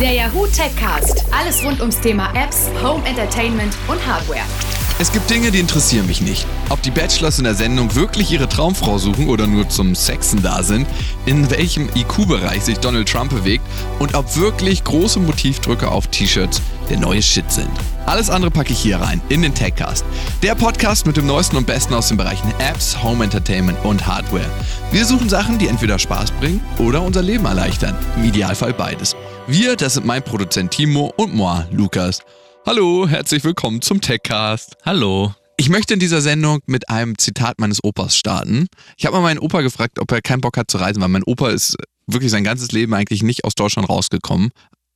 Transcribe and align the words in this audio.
Der 0.00 0.14
Yahoo 0.14 0.46
Techcast. 0.46 1.26
Alles 1.30 1.62
rund 1.62 1.78
ums 1.80 2.00
Thema 2.00 2.32
Apps, 2.34 2.70
Home 2.82 3.06
Entertainment 3.06 3.76
und 3.86 3.98
Hardware. 4.06 4.40
Es 4.98 5.12
gibt 5.12 5.28
Dinge, 5.28 5.50
die 5.50 5.60
interessieren 5.60 6.06
mich 6.06 6.22
nicht. 6.22 6.46
Ob 6.70 6.80
die 6.80 6.90
Bachelors 6.90 7.36
in 7.36 7.44
der 7.44 7.54
Sendung 7.54 7.94
wirklich 7.94 8.30
ihre 8.32 8.48
Traumfrau 8.48 8.96
suchen 8.96 9.28
oder 9.28 9.46
nur 9.46 9.68
zum 9.68 9.94
Sexen 9.94 10.42
da 10.42 10.62
sind, 10.62 10.86
in 11.26 11.50
welchem 11.50 11.90
IQ-Bereich 11.94 12.62
sich 12.62 12.78
Donald 12.78 13.10
Trump 13.10 13.30
bewegt 13.30 13.62
und 13.98 14.14
ob 14.14 14.36
wirklich 14.36 14.84
große 14.84 15.20
Motivdrücke 15.20 15.88
auf 15.88 16.06
T-Shirts 16.06 16.62
der 16.88 16.98
neue 16.98 17.20
Shit 17.20 17.52
sind. 17.52 17.70
Alles 18.06 18.30
andere 18.30 18.50
packe 18.50 18.72
ich 18.72 18.78
hier 18.80 19.02
rein, 19.02 19.20
in 19.28 19.42
den 19.42 19.54
Techcast. 19.54 20.06
Der 20.42 20.54
Podcast 20.54 21.06
mit 21.06 21.18
dem 21.18 21.26
Neuesten 21.26 21.56
und 21.56 21.66
Besten 21.66 21.92
aus 21.92 22.08
den 22.08 22.16
Bereichen 22.16 22.52
Apps, 22.58 23.02
Home 23.02 23.22
Entertainment 23.22 23.78
und 23.84 24.06
Hardware. 24.06 24.50
Wir 24.92 25.04
suchen 25.04 25.28
Sachen, 25.28 25.58
die 25.58 25.68
entweder 25.68 25.98
Spaß 25.98 26.30
bringen 26.32 26.64
oder 26.78 27.02
unser 27.02 27.20
Leben 27.20 27.44
erleichtern. 27.44 27.94
Im 28.16 28.24
Idealfall 28.24 28.72
beides. 28.72 29.14
Wir, 29.52 29.74
das 29.74 29.94
sind 29.94 30.06
mein 30.06 30.22
Produzent 30.22 30.70
Timo 30.70 31.12
und 31.16 31.34
moi, 31.34 31.64
Lukas. 31.72 32.20
Hallo, 32.64 33.08
herzlich 33.08 33.42
willkommen 33.42 33.82
zum 33.82 34.00
Techcast. 34.00 34.76
Hallo. 34.84 35.34
Ich 35.56 35.68
möchte 35.68 35.92
in 35.92 35.98
dieser 35.98 36.20
Sendung 36.20 36.60
mit 36.66 36.88
einem 36.88 37.18
Zitat 37.18 37.58
meines 37.58 37.82
Opas 37.82 38.16
starten. 38.16 38.68
Ich 38.96 39.06
habe 39.06 39.16
mal 39.16 39.22
meinen 39.22 39.40
Opa 39.40 39.62
gefragt, 39.62 39.98
ob 39.98 40.12
er 40.12 40.22
keinen 40.22 40.40
Bock 40.40 40.56
hat 40.56 40.70
zu 40.70 40.78
reisen, 40.78 41.02
weil 41.02 41.08
mein 41.08 41.24
Opa 41.24 41.48
ist 41.48 41.76
wirklich 42.06 42.30
sein 42.30 42.44
ganzes 42.44 42.70
Leben 42.70 42.94
eigentlich 42.94 43.24
nicht 43.24 43.42
aus 43.42 43.56
Deutschland 43.56 43.88
rausgekommen. 43.88 44.50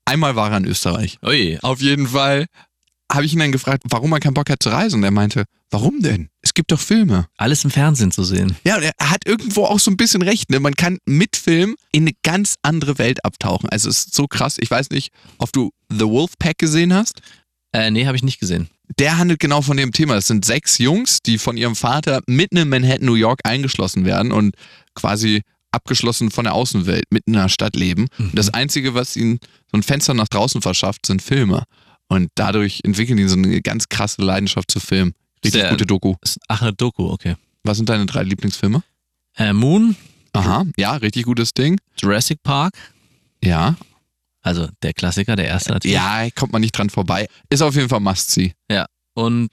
Einmal 0.05 0.37
war 0.37 0.53
er 0.53 0.59
in 0.59 0.67
Österreich. 0.67 1.19
Ui. 1.27 1.59
Auf 1.61 1.81
jeden 1.81 2.07
Fall 2.07 2.47
habe 3.13 3.27
ich 3.27 3.33
ihn 3.33 3.39
dann 3.39 3.53
gefragt, 3.53 3.85
warum 3.89 4.13
er 4.13 4.21
keinen 4.21 4.35
Bock 4.35 4.51
hat 4.51 4.63
zu 4.63 4.71
reisen. 4.71 4.97
Und 4.97 5.05
er 5.05 5.11
meinte, 5.11 5.45
warum 5.71 6.01
denn? 6.01 6.29
Es 6.41 6.55
gibt 6.55 6.73
doch 6.73 6.81
Filme. 6.81 7.27
Alles 7.37 7.65
im 7.65 7.71
Fernsehen 7.71 8.11
zu 8.11 8.25
sehen. 8.25 8.57
Ja, 8.65 8.77
und 8.77 8.83
er 8.83 8.93
hat 9.11 9.27
irgendwo 9.27 9.65
auch 9.65 9.79
so 9.79 9.91
ein 9.91 9.97
bisschen 9.97 10.23
recht. 10.23 10.51
Ne? 10.51 10.61
Man 10.61 10.75
kann 10.75 10.99
mit 11.05 11.37
Film 11.37 11.77
in 11.93 12.05
eine 12.05 12.13
ganz 12.23 12.57
andere 12.63 12.99
Welt 12.99 13.25
abtauchen. 13.25 13.69
Also 13.69 13.89
es 13.89 14.07
ist 14.07 14.15
so 14.15 14.27
krass. 14.27 14.57
Ich 14.59 14.71
weiß 14.71 14.91
nicht, 14.91 15.13
ob 15.39 15.53
du 15.53 15.71
The 15.91 16.07
Wolfpack 16.07 16.59
gesehen 16.59 16.95
hast. 16.95 17.21
Äh, 17.73 17.91
nee, 17.91 18.07
habe 18.07 18.17
ich 18.17 18.23
nicht 18.23 18.41
gesehen. 18.41 18.69
Der 18.99 19.19
handelt 19.19 19.41
genau 19.41 19.63
von 19.63 19.77
dem 19.77 19.93
Thema. 19.93 20.17
Es 20.17 20.27
sind 20.27 20.45
sechs 20.45 20.79
Jungs, 20.79 21.21
die 21.25 21.39
von 21.39 21.57
ihrem 21.57 21.75
Vater 21.75 22.21
mitten 22.27 22.57
in 22.57 22.69
Manhattan, 22.69 23.07
New 23.07 23.15
York 23.15 23.41
eingeschlossen 23.45 24.05
werden 24.05 24.31
und 24.31 24.55
quasi 24.95 25.43
abgeschlossen 25.73 26.31
von 26.31 26.45
der 26.45 26.55
Außenwelt, 26.55 27.05
mitten 27.11 27.35
in 27.35 27.41
der 27.41 27.49
Stadt 27.49 27.75
leben. 27.75 28.07
Mhm. 28.17 28.27
Und 28.27 28.39
das 28.39 28.55
Einzige, 28.55 28.95
was 28.95 29.17
ihnen 29.17 29.41
so 29.71 29.79
ein 29.79 29.83
Fenster 29.83 30.15
nach 30.15 30.29
draußen 30.29 30.63
verschafft, 30.63 31.07
sind 31.07 31.21
Filme. 31.21 31.65
Und 32.09 32.31
dadurch 32.35 32.81
entwickeln 32.85 33.17
die 33.17 33.27
so 33.29 33.37
eine 33.37 33.61
ganz 33.63 33.89
krasse 33.89 34.23
Leidenschaft 34.23 34.71
zu 34.71 34.81
Film. 34.81 35.15
Richtig 35.45 35.61
Sehr- 35.63 35.71
gute 35.71 35.87
Doku. 35.87 36.15
Ist- 36.23 36.39
Ach, 36.49 36.63
eine 36.63 36.73
Doku, 36.73 37.11
okay. 37.11 37.37
Was 37.65 37.77
sind 37.79 37.89
deine 37.89 38.07
drei 38.07 38.23
Lieblingsfilme? 38.23 38.83
Äh, 39.37 39.53
Moon, 39.53 39.97
Aha, 40.33 40.65
ja, 40.77 40.97
richtig 40.97 41.25
gutes 41.25 41.55
Ding. 41.55 41.81
Jurassic 41.99 42.43
Park, 42.43 42.75
Ja, 43.43 43.77
also 44.43 44.69
der 44.83 44.93
Klassiker, 44.93 45.37
der 45.37 45.47
erste 45.47 45.73
natürlich. 45.73 45.95
ja, 45.95 46.29
kommt 46.35 46.53
man 46.53 46.61
nicht 46.61 46.73
dran 46.77 46.91
vorbei. 46.91 47.27
Ist 47.51 47.63
auf 47.63 47.75
jeden 47.75 47.89
Fall 47.89 48.01
Must-See. 48.01 48.53
Ja. 48.71 48.87
Und 49.15 49.49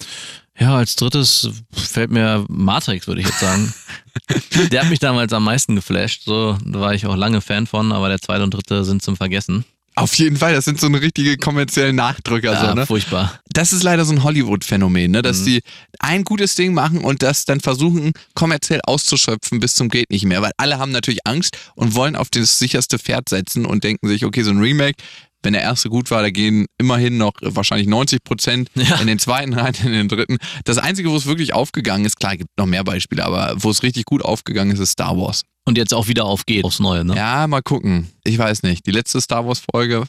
ja, 0.60 0.76
als 0.76 0.96
drittes 0.96 1.50
fällt 1.72 2.12
mir 2.12 2.46
Matrix, 2.50 3.08
würde 3.08 3.22
ich 3.22 3.28
jetzt 3.28 3.40
sagen. 3.40 3.74
der 4.72 4.82
hat 4.82 4.90
mich 4.90 5.00
damals 5.00 5.32
am 5.34 5.44
meisten 5.44 5.76
geflasht. 5.76 6.24
So, 6.26 6.58
da 6.66 6.80
war 6.80 6.94
ich 6.94 7.06
auch 7.06 7.16
lange 7.16 7.42
Fan 7.42 7.68
von, 7.68 7.92
aber 7.92 8.10
der 8.10 8.20
zweite 8.20 8.44
und 8.44 8.54
dritte 8.54 8.84
sind 8.84 9.02
zum 9.02 9.16
Vergessen. 9.16 9.64
Auf 10.02 10.16
jeden 10.16 10.38
Fall, 10.38 10.54
das 10.54 10.66
sind 10.66 10.80
so 10.80 10.88
eine 10.88 11.00
richtige 11.02 11.38
kommerziellen 11.38 11.96
Nachdrücker. 11.96 12.54
ja, 12.54 12.70
so, 12.70 12.74
ne? 12.74 12.86
furchtbar. 12.86 13.40
das 13.50 13.72
ist 13.72 13.84
leider 13.84 14.04
so 14.06 14.14
ein 14.14 14.24
Hollywood-Phänomen, 14.24 15.12
ne? 15.12 15.22
dass 15.22 15.42
Mhm. 15.42 15.46
die 15.46 15.62
ein 16.00 16.24
gutes 16.24 16.56
Ding 16.56 16.74
machen 16.74 17.04
und 17.04 17.22
das 17.22 17.46
dann 17.46 17.60
versuchen, 17.60 18.14
kommerziell 18.34 18.82
auszuschöpfen 18.84 19.60
bis 19.60 19.76
zum 19.76 19.90
geht 19.90 20.10
nicht 20.10 20.26
mehr. 20.26 20.42
Weil 20.42 20.52
alle 20.58 20.80
haben 20.80 20.92
natürlich 20.92 21.26
Angst 21.26 21.58
und 21.76 21.96
wollen 21.96 22.16
auf 22.16 22.30
das 22.30 22.58
sicherste 22.58 22.98
Pferd 22.98 23.30
setzen 23.30 23.66
und 23.66 23.84
denken 23.84 24.08
sich, 24.08 24.26
okay, 24.26 24.42
so 24.44 24.52
ein 24.52 24.60
Remake, 24.60 24.96
wenn 25.44 25.54
der 25.54 25.62
erste 25.62 25.90
gut 25.90 26.12
war, 26.12 26.22
da 26.22 26.30
gehen 26.30 26.66
immerhin 26.78 27.18
noch 27.18 27.34
wahrscheinlich 27.42 27.88
90 27.88 28.24
Prozent 28.24 28.70
Ja. 28.76 28.98
in 28.98 29.08
den 29.08 29.20
zweiten 29.20 29.54
rein, 29.54 29.74
in 29.84 29.92
den 29.92 30.08
dritten. 30.08 30.38
Das 30.66 30.78
Einzige, 30.78 31.10
wo 31.12 31.16
es 31.16 31.26
wirklich 31.26 31.54
aufgegangen 31.54 32.06
ist, 32.06 32.20
klar, 32.20 32.38
gibt 32.38 32.50
noch 32.58 32.66
mehr 32.68 32.84
Beispiele, 32.84 33.26
aber 33.26 33.56
wo 33.58 33.70
es 33.70 33.84
richtig 33.84 34.06
gut 34.06 34.24
aufgegangen 34.24 34.72
ist, 34.72 34.80
ist 34.80 34.92
Star 34.92 35.18
Wars. 35.18 35.42
Und 35.66 35.78
jetzt 35.78 35.94
auch 35.94 36.08
wieder 36.08 36.26
aufgeht 36.26 36.66
aufs 36.66 36.80
Neue, 36.80 37.06
ne? 37.06 37.16
Ja, 37.16 37.46
mal 37.48 37.62
gucken. 37.62 38.10
Ich 38.24 38.38
weiß 38.38 38.64
nicht. 38.64 38.86
Die 38.88 38.92
letzte 38.92 39.22
Star 39.22 39.46
Wars-Folge 39.46 40.06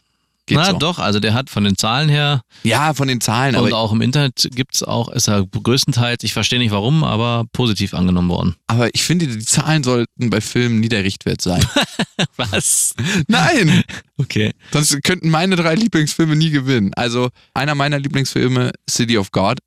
geht 0.47 0.57
Na 0.59 0.71
so. 0.71 0.79
doch, 0.79 0.99
also 0.99 1.21
der 1.21 1.35
hat 1.35 1.51
von 1.51 1.65
den 1.65 1.77
Zahlen 1.77 2.09
her 2.09 2.43
Ja, 2.65 2.95
von 2.95 3.09
den 3.09 3.21
Zahlen, 3.21 3.55
und 3.57 3.67
aber, 3.69 3.77
auch 3.77 3.93
im 3.93 4.01
Internet 4.01 4.49
gibt's 4.55 4.83
auch, 4.83 5.09
ist 5.09 5.29
er 5.29 5.47
größtenteils, 5.47 6.25
ich 6.25 6.33
verstehe 6.33 6.59
nicht 6.59 6.71
warum, 6.73 7.05
aber 7.05 7.45
positiv 7.53 7.95
angenommen 7.95 8.29
worden. 8.29 8.57
aber 8.67 8.95
ich 8.95 9.03
finde, 9.03 9.27
die 9.27 9.39
Zahlen 9.45 9.85
sollten 9.85 10.31
bei 10.31 10.41
Filmen 10.41 10.81
nie 10.81 10.89
der 10.89 11.05
Richtwert 11.05 11.41
sein. 11.41 11.65
Was? 12.37 12.95
Nein! 13.29 13.83
Okay. 14.19 14.53
Sonst 14.71 15.03
könnten 15.03 15.31
meine 15.31 15.57
drei 15.57 15.75
Lieblingsfilme 15.75 16.37
nie 16.37 16.51
gewinnen. 16.51 16.93
Also 16.95 17.31
einer 17.55 17.75
meiner 17.75 17.99
Lieblingsfilme, 17.99 18.71
City 18.89 19.19
of 19.19 19.33
God. 19.33 19.59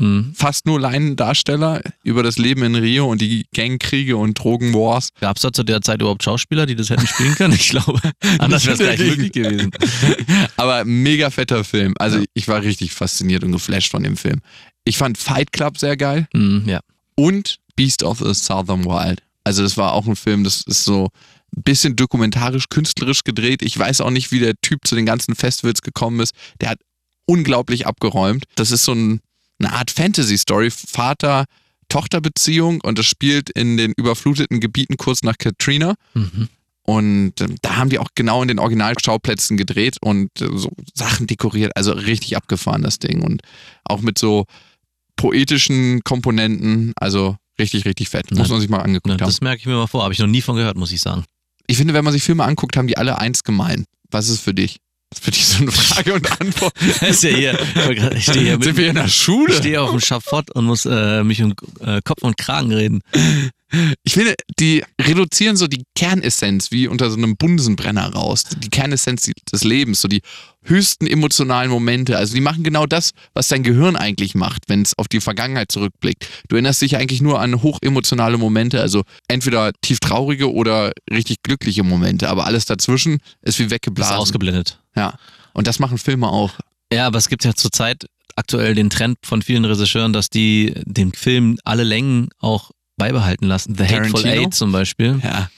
Hm. 0.00 0.32
Fast 0.34 0.66
nur 0.66 0.80
Laiendarsteller 0.80 1.82
über 2.02 2.22
das 2.22 2.38
Leben 2.38 2.62
in 2.62 2.74
Rio 2.74 3.06
und 3.06 3.20
die 3.20 3.46
Gangkriege 3.54 4.16
und 4.16 4.38
Drogenwars. 4.38 5.10
Gab 5.20 5.36
es 5.36 5.42
da 5.42 5.52
zu 5.52 5.62
der 5.62 5.82
Zeit 5.82 6.00
überhaupt 6.00 6.22
Schauspieler, 6.22 6.66
die 6.66 6.74
das 6.74 6.90
hätten 6.90 7.06
spielen 7.06 7.34
können? 7.34 7.52
Ich 7.54 7.68
glaube, 7.68 8.00
anders 8.38 8.64
wäre 8.64 8.72
es 8.74 8.78
gleich 8.80 8.98
möglich 8.98 9.32
gewesen. 9.32 9.70
Aber 10.56 10.84
mega 10.84 11.30
fetter 11.30 11.64
Film. 11.64 11.94
Also 11.98 12.18
Ja. 12.18 12.24
ich 12.34 12.48
war 12.48 12.62
richtig 12.62 12.92
fasziniert 12.92 13.44
und 13.44 13.52
geflasht 13.52 13.90
von 13.90 14.02
dem 14.02 14.16
Film. 14.16 14.40
Ich 14.84 14.96
fand 14.96 15.18
Fight 15.18 15.52
Club 15.52 15.78
sehr 15.78 15.96
geil 15.96 16.26
Hm, 16.32 16.62
ja. 16.66 16.80
und 17.14 17.58
Beast 17.76 18.02
of 18.02 18.18
the 18.18 18.32
Southern 18.34 18.84
Wild. 18.84 19.22
Also 19.44 19.62
das 19.62 19.76
war 19.76 19.92
auch 19.92 20.06
ein 20.06 20.16
Film, 20.16 20.44
das 20.44 20.62
ist 20.62 20.84
so 20.84 21.08
ein 21.56 21.62
bisschen 21.62 21.96
dokumentarisch, 21.96 22.68
künstlerisch 22.70 23.24
gedreht. 23.24 23.62
Ich 23.62 23.78
weiß 23.78 24.00
auch 24.00 24.10
nicht, 24.10 24.32
wie 24.32 24.38
der 24.38 24.54
Typ 24.62 24.86
zu 24.86 24.94
den 24.94 25.04
ganzen 25.06 25.34
Festivals 25.34 25.82
gekommen 25.82 26.20
ist. 26.20 26.32
Der 26.60 26.70
hat 26.70 26.78
unglaublich 27.26 27.86
abgeräumt. 27.86 28.44
Das 28.54 28.70
ist 28.70 28.84
so 28.84 28.92
ein, 28.92 29.20
eine 29.60 29.72
Art 29.72 29.90
Fantasy-Story, 29.90 30.70
Vater-Tochter-Beziehung 30.70 32.80
und 32.80 32.98
das 32.98 33.06
spielt 33.06 33.50
in 33.50 33.76
den 33.76 33.92
überfluteten 33.96 34.60
Gebieten 34.60 34.96
kurz 34.96 35.22
nach 35.22 35.36
Katrina. 35.38 35.94
Mhm. 36.14 36.48
Und 36.82 37.40
ähm, 37.40 37.56
da 37.62 37.76
haben 37.76 37.90
die 37.90 37.98
auch 37.98 38.08
genau 38.14 38.42
in 38.42 38.48
den 38.48 38.58
Originalschauplätzen 38.58 39.56
gedreht 39.56 39.98
und 40.00 40.28
äh, 40.40 40.48
so 40.54 40.70
Sachen 40.94 41.26
dekoriert. 41.26 41.76
Also 41.76 41.92
richtig 41.92 42.36
abgefahren, 42.36 42.82
das 42.82 42.98
Ding. 42.98 43.22
Und 43.22 43.42
auch 43.84 44.00
mit 44.00 44.18
so 44.18 44.46
poetischen 45.14 46.02
Komponenten. 46.02 46.92
Also 46.96 47.36
richtig, 47.60 47.84
richtig 47.84 48.08
fett. 48.08 48.30
Muss 48.30 48.48
Na, 48.48 48.54
man 48.54 48.60
sich 48.60 48.70
mal 48.70 48.78
angeguckt 48.78 49.08
Na, 49.08 49.12
haben. 49.14 49.30
das 49.30 49.40
merke 49.40 49.60
ich 49.60 49.66
mir 49.66 49.76
mal 49.76 49.86
vor. 49.86 50.02
Habe 50.02 50.14
ich 50.14 50.18
noch 50.18 50.26
nie 50.26 50.40
von 50.40 50.56
gehört, 50.56 50.76
muss 50.76 50.90
ich 50.90 51.00
sagen. 51.00 51.24
Ich 51.66 51.76
finde, 51.76 51.94
wenn 51.94 52.04
man 52.04 52.12
sich 52.12 52.22
Filme 52.22 52.44
anguckt, 52.44 52.76
haben 52.76 52.88
die 52.88 52.96
alle 52.96 53.18
eins 53.18 53.44
gemein. 53.44 53.84
Was 54.10 54.28
ist 54.28 54.40
für 54.40 54.54
dich? 54.54 54.78
Das 55.10 55.18
ist 55.18 55.24
für 55.24 55.30
dich 55.32 55.46
so 55.46 55.58
eine 55.62 55.72
Frage 55.72 56.14
und 56.14 56.40
Antwort. 56.40 56.72
Ist 57.02 57.24
ja 57.24 57.30
hier, 57.30 57.58
ich 58.14 58.22
stehe 58.22 58.40
hier, 58.44 58.52
Sind 58.52 58.64
mit, 58.66 58.76
wir 58.76 58.88
in 58.90 58.94
der 58.94 59.06
ich 59.06 59.14
Schule? 59.16 59.52
stehe 59.52 59.80
auf 59.82 59.90
dem 59.90 59.98
Schafott 60.00 60.50
und 60.52 60.64
muss 60.66 60.86
äh, 60.86 61.24
mich 61.24 61.42
um 61.42 61.52
äh, 61.80 62.00
Kopf 62.04 62.22
und 62.22 62.36
Kragen 62.38 62.72
reden. 62.72 63.00
Ich 64.02 64.14
finde, 64.14 64.34
die 64.58 64.84
reduzieren 65.00 65.56
so 65.56 65.66
die 65.66 65.84
Kernessenz 65.94 66.70
wie 66.72 66.88
unter 66.88 67.10
so 67.10 67.16
einem 67.16 67.36
Bunsenbrenner 67.36 68.12
raus. 68.12 68.44
Die 68.58 68.68
Kernessenz 68.68 69.30
des 69.52 69.64
Lebens, 69.64 70.00
so 70.00 70.08
die 70.08 70.22
höchsten 70.64 71.06
emotionalen 71.06 71.70
Momente. 71.70 72.16
Also 72.16 72.34
die 72.34 72.40
machen 72.40 72.64
genau 72.64 72.86
das, 72.86 73.10
was 73.32 73.48
dein 73.48 73.62
Gehirn 73.62 73.96
eigentlich 73.96 74.34
macht, 74.34 74.64
wenn 74.68 74.82
es 74.82 74.98
auf 74.98 75.08
die 75.08 75.20
Vergangenheit 75.20 75.70
zurückblickt. 75.70 76.26
Du 76.48 76.56
erinnerst 76.56 76.82
dich 76.82 76.96
eigentlich 76.96 77.20
nur 77.22 77.40
an 77.40 77.62
hochemotionale 77.62 78.38
Momente, 78.38 78.80
also 78.80 79.02
entweder 79.28 79.72
tief 79.82 80.00
traurige 80.00 80.52
oder 80.52 80.92
richtig 81.10 81.42
glückliche 81.42 81.82
Momente. 81.84 82.28
Aber 82.28 82.46
alles 82.46 82.64
dazwischen 82.64 83.18
ist 83.42 83.58
wie 83.58 83.62
Das 83.64 83.68
ist 83.68 83.70
weggeblasen. 83.70 84.16
ausgeblendet. 84.16 84.80
ja. 84.96 85.14
Und 85.52 85.66
das 85.66 85.80
machen 85.80 85.98
Filme 85.98 86.28
auch. 86.28 86.52
Ja, 86.92 87.08
aber 87.08 87.18
es 87.18 87.28
gibt 87.28 87.44
ja 87.44 87.54
zurzeit 87.54 88.06
aktuell 88.36 88.74
den 88.76 88.88
Trend 88.88 89.18
von 89.24 89.42
vielen 89.42 89.64
Regisseuren, 89.64 90.12
dass 90.12 90.30
die 90.30 90.72
den 90.84 91.12
Film 91.12 91.58
alle 91.64 91.82
Längen 91.82 92.28
auch 92.38 92.70
beibehalten 93.00 93.46
lassen. 93.46 93.74
The 93.74 93.84
Hateful? 93.84 94.24
Eight 94.24 94.54
zum 94.54 94.70
Beispiel. 94.70 95.20
Ja. 95.24 95.48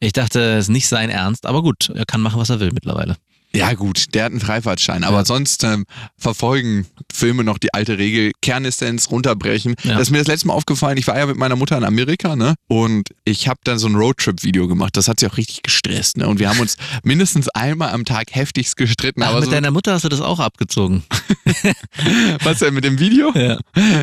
Ich 0.00 0.12
dachte, 0.12 0.56
es 0.56 0.66
ist 0.66 0.68
nicht 0.68 0.88
sein 0.88 1.10
Ernst, 1.10 1.46
aber 1.46 1.62
gut, 1.62 1.90
er 1.94 2.04
kann 2.04 2.20
machen, 2.20 2.38
was 2.38 2.50
er 2.50 2.60
will 2.60 2.70
mittlerweile. 2.72 3.16
Ja, 3.58 3.74
gut, 3.74 4.14
der 4.14 4.24
hat 4.24 4.32
einen 4.32 4.40
Freifahrtschein. 4.40 5.04
Aber 5.04 5.18
Ja. 5.18 5.24
sonst 5.24 5.64
ähm, 5.64 5.84
verfolgen 6.16 6.86
Filme 7.12 7.44
noch 7.44 7.58
die 7.58 7.74
alte 7.74 7.98
Regel: 7.98 8.32
Kernessenz 8.40 9.10
runterbrechen. 9.10 9.74
Ja. 9.82 9.92
Das 9.94 10.02
ist 10.02 10.10
mir 10.10 10.18
das 10.18 10.26
letzte 10.28 10.46
Mal 10.48 10.54
aufgefallen. 10.54 10.96
Ich 10.98 11.06
war 11.06 11.18
ja 11.18 11.26
mit 11.26 11.36
meiner 11.36 11.56
Mutter 11.56 11.76
in 11.76 11.84
Amerika, 11.84 12.36
ne? 12.36 12.54
Und 12.68 13.08
ich 13.24 13.48
habe 13.48 13.60
dann 13.64 13.78
so 13.78 13.86
ein 13.88 13.94
Roadtrip-Video 13.94 14.68
gemacht. 14.68 14.96
Das 14.96 15.08
hat 15.08 15.20
sie 15.20 15.26
auch 15.26 15.36
richtig 15.36 15.62
gestresst, 15.62 16.16
ne? 16.16 16.28
Und 16.28 16.38
wir 16.38 16.48
haben 16.48 16.60
uns 16.60 16.76
mindestens 17.02 17.48
einmal 17.50 17.90
am 17.90 18.04
Tag 18.04 18.28
heftigst 18.34 18.76
gestritten. 18.76 19.22
Ach, 19.22 19.28
aber 19.28 19.40
mit 19.40 19.46
so, 19.46 19.50
deiner 19.52 19.70
Mutter 19.70 19.92
hast 19.92 20.04
du 20.04 20.08
das 20.08 20.20
auch 20.20 20.40
abgezogen. 20.40 21.02
was 22.42 22.58
denn 22.60 22.74
mit 22.74 22.84
dem 22.84 22.98
Video? 22.98 23.32
Ja. 23.34 23.58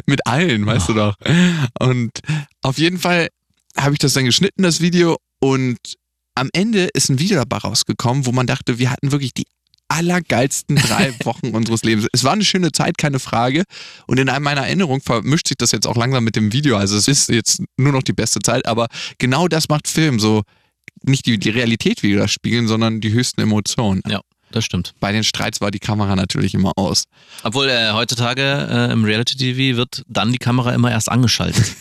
Mit 0.06 0.25
allen, 0.28 0.66
weißt 0.66 0.90
du 0.90 0.94
doch. 0.94 1.16
Und 1.80 2.12
auf 2.62 2.78
jeden 2.78 2.98
Fall 3.00 3.30
habe 3.78 3.94
ich 3.94 4.00
das 4.00 4.13
dann 4.13 4.25
geschnitten, 4.25 4.63
das 4.63 4.81
Video. 4.81 5.18
Und 5.40 5.78
am 6.36 6.50
Ende 6.54 6.90
ist 6.94 7.10
ein 7.10 7.20
Video 7.20 7.38
dabei 7.38 7.58
rausgekommen, 7.58 8.26
wo 8.26 8.32
man 8.32 8.46
dachte, 8.46 8.78
wir 8.78 8.92
hatten 8.92 9.12
wirklich 9.12 9.34
die 9.34 9.48
allergeilsten 9.88 10.76
drei 10.76 11.14
Wochen 11.24 11.50
unseres 11.50 11.84
Lebens. 11.84 12.08
Es 12.12 12.24
war 12.24 12.34
eine 12.34 12.44
schöne 12.44 12.72
Zeit, 12.72 12.98
keine 12.98 13.20
Frage. 13.20 13.64
Und 14.08 14.20
in 14.20 14.28
meiner 14.28 14.62
Erinnerung 14.62 15.02
vermischt 15.02 15.48
sich 15.48 15.58
das 15.58 15.72
jetzt 15.72 15.88
auch 15.88 15.96
langsam 15.96 16.24
mit 16.24 16.36
dem 16.36 16.52
Video. 16.52 16.78
Also 16.78 16.98
es 16.98 17.08
ist 17.08 17.30
jetzt 17.30 17.62
nur 17.78 17.92
noch 17.92 18.04
die 18.04 18.14
beste 18.14 18.40
Zeit, 18.40 18.66
aber 18.68 18.88
genau 19.18 19.48
das 19.48 19.70
macht 19.70 19.88
Film. 19.88 20.20
So 20.20 20.44
nicht 21.04 21.26
die, 21.26 21.38
die 21.38 21.50
Realität 21.50 22.04
widerspiegeln, 22.04 22.68
sondern 22.68 23.02
die 23.02 23.12
höchsten 23.12 23.42
Emotionen. 23.42 24.02
Ja. 24.08 24.22
das 24.52 24.66
stimmt. 24.66 24.94
Bei 25.00 25.12
den 25.12 25.24
Streits 25.24 25.62
war 25.62 25.72
die 25.72 25.80
Kamera 25.80 26.16
natürlich 26.16 26.54
immer 26.54 26.74
aus. 26.78 27.06
Obwohl 27.44 27.70
äh, 27.70 27.92
heutzutage 27.92 28.42
äh, 28.42 28.92
im 28.92 29.06
Reality-TV 29.06 29.78
wird 29.78 30.04
dann 30.08 30.32
die 30.32 30.38
Kamera 30.38 30.74
immer 30.74 30.92
erst 30.92 31.10
angeschaltet. 31.10 31.76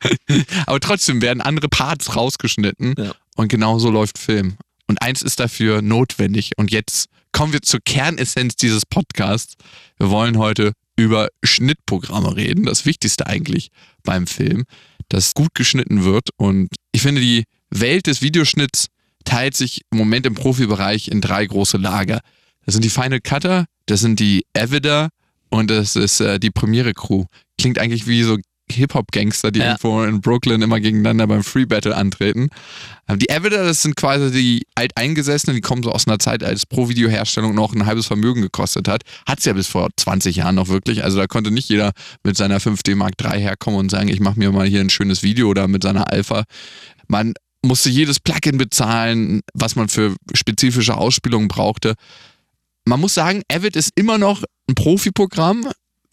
Aber 0.66 0.80
trotzdem 0.80 1.20
werden 1.20 1.40
andere 1.40 1.68
Parts 1.68 2.16
rausgeschnitten 2.16 2.94
Ja. 2.96 3.12
Und 3.36 3.48
genauso 3.48 3.90
läuft 3.90 4.18
Film. 4.18 4.56
Und 4.86 5.00
eins 5.00 5.22
ist 5.22 5.40
dafür 5.40 5.82
notwendig. 5.82 6.52
Und 6.56 6.70
jetzt 6.70 7.06
kommen 7.32 7.52
wir 7.52 7.62
zur 7.62 7.80
Kernessenz 7.84 8.56
dieses 8.56 8.84
Podcasts. 8.84 9.54
Wir 9.98 10.10
wollen 10.10 10.38
heute 10.38 10.72
über 10.96 11.28
Schnittprogramme 11.42 12.36
reden. 12.36 12.66
Das 12.66 12.84
Wichtigste 12.84 13.26
eigentlich 13.26 13.68
beim 14.02 14.26
Film, 14.26 14.64
dass 15.08 15.34
gut 15.34 15.54
geschnitten 15.54 16.04
wird. 16.04 16.28
Und 16.36 16.68
ich 16.92 17.02
finde, 17.02 17.20
die 17.20 17.44
Welt 17.70 18.06
des 18.06 18.22
Videoschnitts 18.22 18.88
teilt 19.24 19.56
sich 19.56 19.82
im 19.90 19.98
Moment 19.98 20.26
im 20.26 20.34
Profibereich 20.34 21.08
in 21.08 21.20
drei 21.20 21.46
große 21.46 21.78
Lager. 21.78 22.20
Das 22.64 22.74
sind 22.74 22.84
die 22.84 22.90
Final 22.90 23.20
Cutter, 23.20 23.66
das 23.86 24.00
sind 24.00 24.20
die 24.20 24.44
Avider 24.56 25.08
und 25.48 25.70
das 25.70 25.96
ist 25.96 26.20
äh, 26.20 26.38
die 26.38 26.50
Premiere 26.50 26.92
Crew. 26.92 27.24
Klingt 27.58 27.78
eigentlich 27.78 28.06
wie 28.06 28.22
so 28.22 28.38
Hip-Hop-Gangster, 28.72 29.50
die 29.50 29.60
Ja. 29.60 29.66
irgendwo 29.66 30.02
in 30.02 30.20
Brooklyn 30.20 30.62
immer 30.62 30.80
gegeneinander 30.80 31.26
beim 31.26 31.42
Free 31.42 31.66
Battle 31.66 31.96
antreten. 31.96 32.48
Die 33.16 33.30
Avider, 33.30 33.64
das 33.64 33.82
sind 33.82 33.96
quasi 33.96 34.30
die 34.30 34.66
Alteingesessenen, 34.74 35.54
die 35.56 35.60
kommen 35.60 35.82
so 35.82 35.92
aus 35.92 36.06
einer 36.06 36.18
Zeit, 36.18 36.42
als 36.42 36.66
Pro-Video-Herstellung 36.66 37.54
noch 37.54 37.74
ein 37.74 37.86
halbes 37.86 38.06
Vermögen 38.06 38.42
gekostet 38.42 38.88
hat. 38.88 39.02
Hat 39.26 39.38
es 39.40 39.44
ja 39.44 39.52
bis 39.52 39.66
vor 39.68 39.88
20 39.96 40.36
Jahren 40.36 40.54
noch 40.54 40.68
wirklich. 40.68 41.04
Also 41.04 41.18
da 41.18 41.26
konnte 41.26 41.50
nicht 41.50 41.68
jeder 41.68 41.92
mit 42.24 42.36
seiner 42.36 42.58
5D 42.60 42.94
Mark 42.94 43.14
III 43.22 43.40
herkommen 43.40 43.78
und 43.80 43.90
sagen, 43.90 44.08
ich 44.08 44.20
mache 44.20 44.38
mir 44.38 44.50
mal 44.52 44.66
hier 44.66 44.80
ein 44.80 44.90
schönes 44.90 45.22
Video 45.22 45.48
oder 45.48 45.68
mit 45.68 45.82
seiner 45.82 46.10
Alpha. 46.12 46.44
Man 47.08 47.34
musste 47.64 47.90
jedes 47.90 48.18
Plugin 48.18 48.58
bezahlen, 48.58 49.40
was 49.54 49.76
man 49.76 49.88
für 49.88 50.16
spezifische 50.34 50.96
Ausspielungen 50.96 51.48
brauchte. 51.48 51.94
Man 52.84 53.00
muss 53.00 53.14
sagen, 53.14 53.42
Avid 53.52 53.76
ist 53.76 53.92
immer 53.94 54.18
noch 54.18 54.42
ein 54.68 54.74
Profiprogramm. 54.74 55.68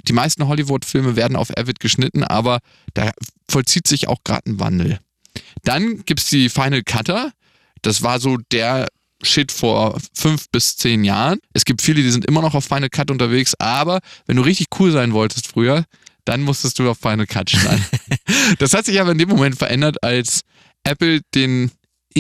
Die 0.10 0.14
meisten 0.14 0.48
Hollywood-Filme 0.48 1.16
werden 1.16 1.36
auf 1.36 1.56
Avid 1.56 1.80
geschnitten, 1.80 2.24
aber 2.24 2.60
da 2.96 3.12
vollzieht 3.48 3.88
sich 3.88 4.08
auch 4.08 4.24
gerade 4.24 4.50
ein 4.50 4.60
Wandel. 4.60 5.00
Dann 5.64 6.04
gibt 6.06 6.22
es 6.22 6.28
die 6.28 6.50
Final 6.50 6.82
Cutter. 6.84 7.32
Das 7.84 8.02
war 8.02 8.20
so 8.20 8.38
der 8.52 8.88
Shit 9.22 9.52
vor 9.52 10.00
fünf 10.14 10.50
bis 10.50 10.78
zehn 10.78 11.04
Jahren. 11.04 11.40
Es 11.54 11.64
gibt 11.64 11.84
viele, 11.84 12.02
die 12.02 12.10
sind 12.10 12.26
immer 12.26 12.42
noch 12.42 12.56
auf 12.56 12.66
Final 12.66 12.90
Cut 12.90 13.12
unterwegs, 13.12 13.54
aber 13.60 14.00
wenn 14.26 14.38
du 14.38 14.42
richtig 14.42 14.68
cool 14.80 14.92
sein 14.92 15.14
wolltest 15.14 15.48
früher, 15.48 15.86
dann 16.26 16.42
musstest 16.42 16.80
du 16.80 16.90
auf 16.90 16.98
Final 16.98 17.28
Cut 17.28 17.52
schneiden. 17.52 17.86
das 18.60 18.74
hat 18.74 18.86
sich 18.86 19.00
aber 19.00 19.12
in 19.12 19.18
dem 19.20 19.30
Moment 19.30 19.58
verändert, 19.58 20.04
als 20.04 20.42
Apple 20.84 21.22
den 21.36 21.72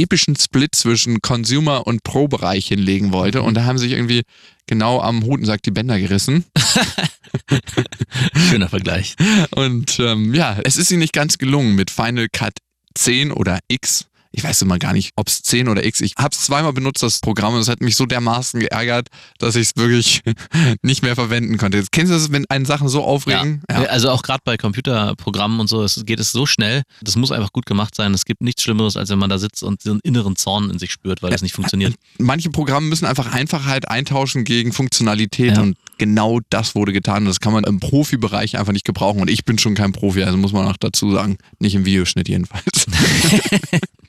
epischen 0.02 0.36
Split 0.36 0.76
zwischen 0.76 1.22
Consumer- 1.22 1.86
und 1.88 2.04
Pro-Bereich 2.04 2.68
hinlegen 2.68 3.12
wollte. 3.12 3.42
Und 3.42 3.56
da 3.56 3.66
haben 3.66 3.78
sich 3.78 3.92
irgendwie 3.92 4.24
genau 4.68 5.02
am 5.02 5.24
Hutensack 5.24 5.64
die 5.64 5.72
Bänder 5.72 6.00
gerissen. 6.00 6.46
Schöner 8.50 8.70
Vergleich. 8.70 9.16
Und 9.52 10.00
ähm, 10.00 10.34
ja, 10.34 10.58
es 10.64 10.78
ist 10.78 10.92
ihnen 10.92 11.00
nicht 11.00 11.14
ganz 11.14 11.38
gelungen 11.38 11.76
mit 11.76 11.90
Final 11.90 12.28
Cut 12.32 12.54
10 12.96 13.32
oder 13.32 13.60
X. 13.68 14.06
Ich 14.32 14.44
weiß 14.44 14.62
immer 14.62 14.78
gar 14.78 14.94
nicht, 14.94 15.12
ob 15.16 15.28
es 15.28 15.42
10 15.42 15.68
oder 15.70 15.84
X. 15.84 16.02
Ich 16.02 16.14
habe 16.18 16.30
es 16.32 16.42
zweimal 16.42 16.72
benutzt, 16.72 17.02
das 17.02 17.20
Programm, 17.20 17.56
und 17.56 17.62
es 17.62 17.68
hat 17.68 17.82
mich 17.82 17.96
so 17.96 18.06
dermaßen 18.06 18.60
geärgert, 18.60 19.08
dass 19.40 19.56
ich 19.56 19.70
es 19.70 19.76
wirklich 19.76 20.22
nicht 20.84 21.02
mehr 21.02 21.16
verwenden 21.16 21.58
konnte. 21.58 21.78
Jetzt 21.80 21.92
kennst 21.92 22.12
du 22.12 22.16
das, 22.16 22.32
wenn 22.32 22.46
einen 22.50 22.66
Sachen 22.66 22.90
so 22.90 23.04
aufregen? 23.04 23.64
Ja. 23.72 23.84
Also 23.86 24.12
auch 24.12 24.22
gerade 24.22 24.42
bei 24.44 24.56
Computerprogrammen 24.56 25.60
und 25.60 25.68
so, 25.68 25.82
es 25.84 26.04
geht 26.06 26.20
es 26.20 26.32
so 26.32 26.46
schnell. 26.46 26.84
Das 27.02 27.16
muss 27.16 27.32
einfach 27.32 27.52
gut 27.52 27.66
gemacht 27.66 27.96
sein. 27.96 28.14
Es 28.14 28.24
gibt 28.26 28.42
nichts 28.42 28.62
Schlimmeres, 28.62 28.98
als 28.98 29.10
wenn 29.10 29.20
man 29.20 29.30
da 29.32 29.40
sitzt 29.40 29.64
und 29.64 29.82
so 29.82 29.92
einen 29.92 30.00
inneren 30.04 30.36
Zorn 30.36 30.70
in 30.70 30.78
sich 30.78 30.92
spürt, 30.92 31.24
weil 31.24 31.34
es 31.34 31.42
nicht 31.42 31.56
funktioniert. 31.56 31.96
Manche 32.20 32.52
Programme 32.52 32.88
müssen 32.88 33.06
einfach 33.06 33.32
Einfachheit 33.34 33.90
eintauschen 33.90 34.44
gegen 34.44 34.74
Funktionalität 34.74 35.56
Ja. 35.58 35.64
und 35.64 35.76
genau 36.00 36.40
das 36.50 36.74
wurde 36.74 36.94
getan. 36.94 37.26
Das 37.26 37.40
kann 37.40 37.54
man 37.54 37.64
im 37.64 37.80
Profibereich 37.80 38.58
einfach 38.58 38.74
nicht 38.74 38.86
gebrauchen. 38.86 39.22
Und 39.22 39.30
ich 39.30 39.46
bin 39.46 39.60
schon 39.60 39.76
kein 39.76 39.92
Profi, 39.92 40.24
also 40.24 40.38
muss 40.38 40.54
man 40.54 40.68
auch 40.68 40.78
dazu 40.78 41.12
sagen. 41.12 41.38
Nicht 41.60 41.76
im 41.76 41.86
Videoschnitt 41.86 42.28
jedenfalls. 42.28 42.88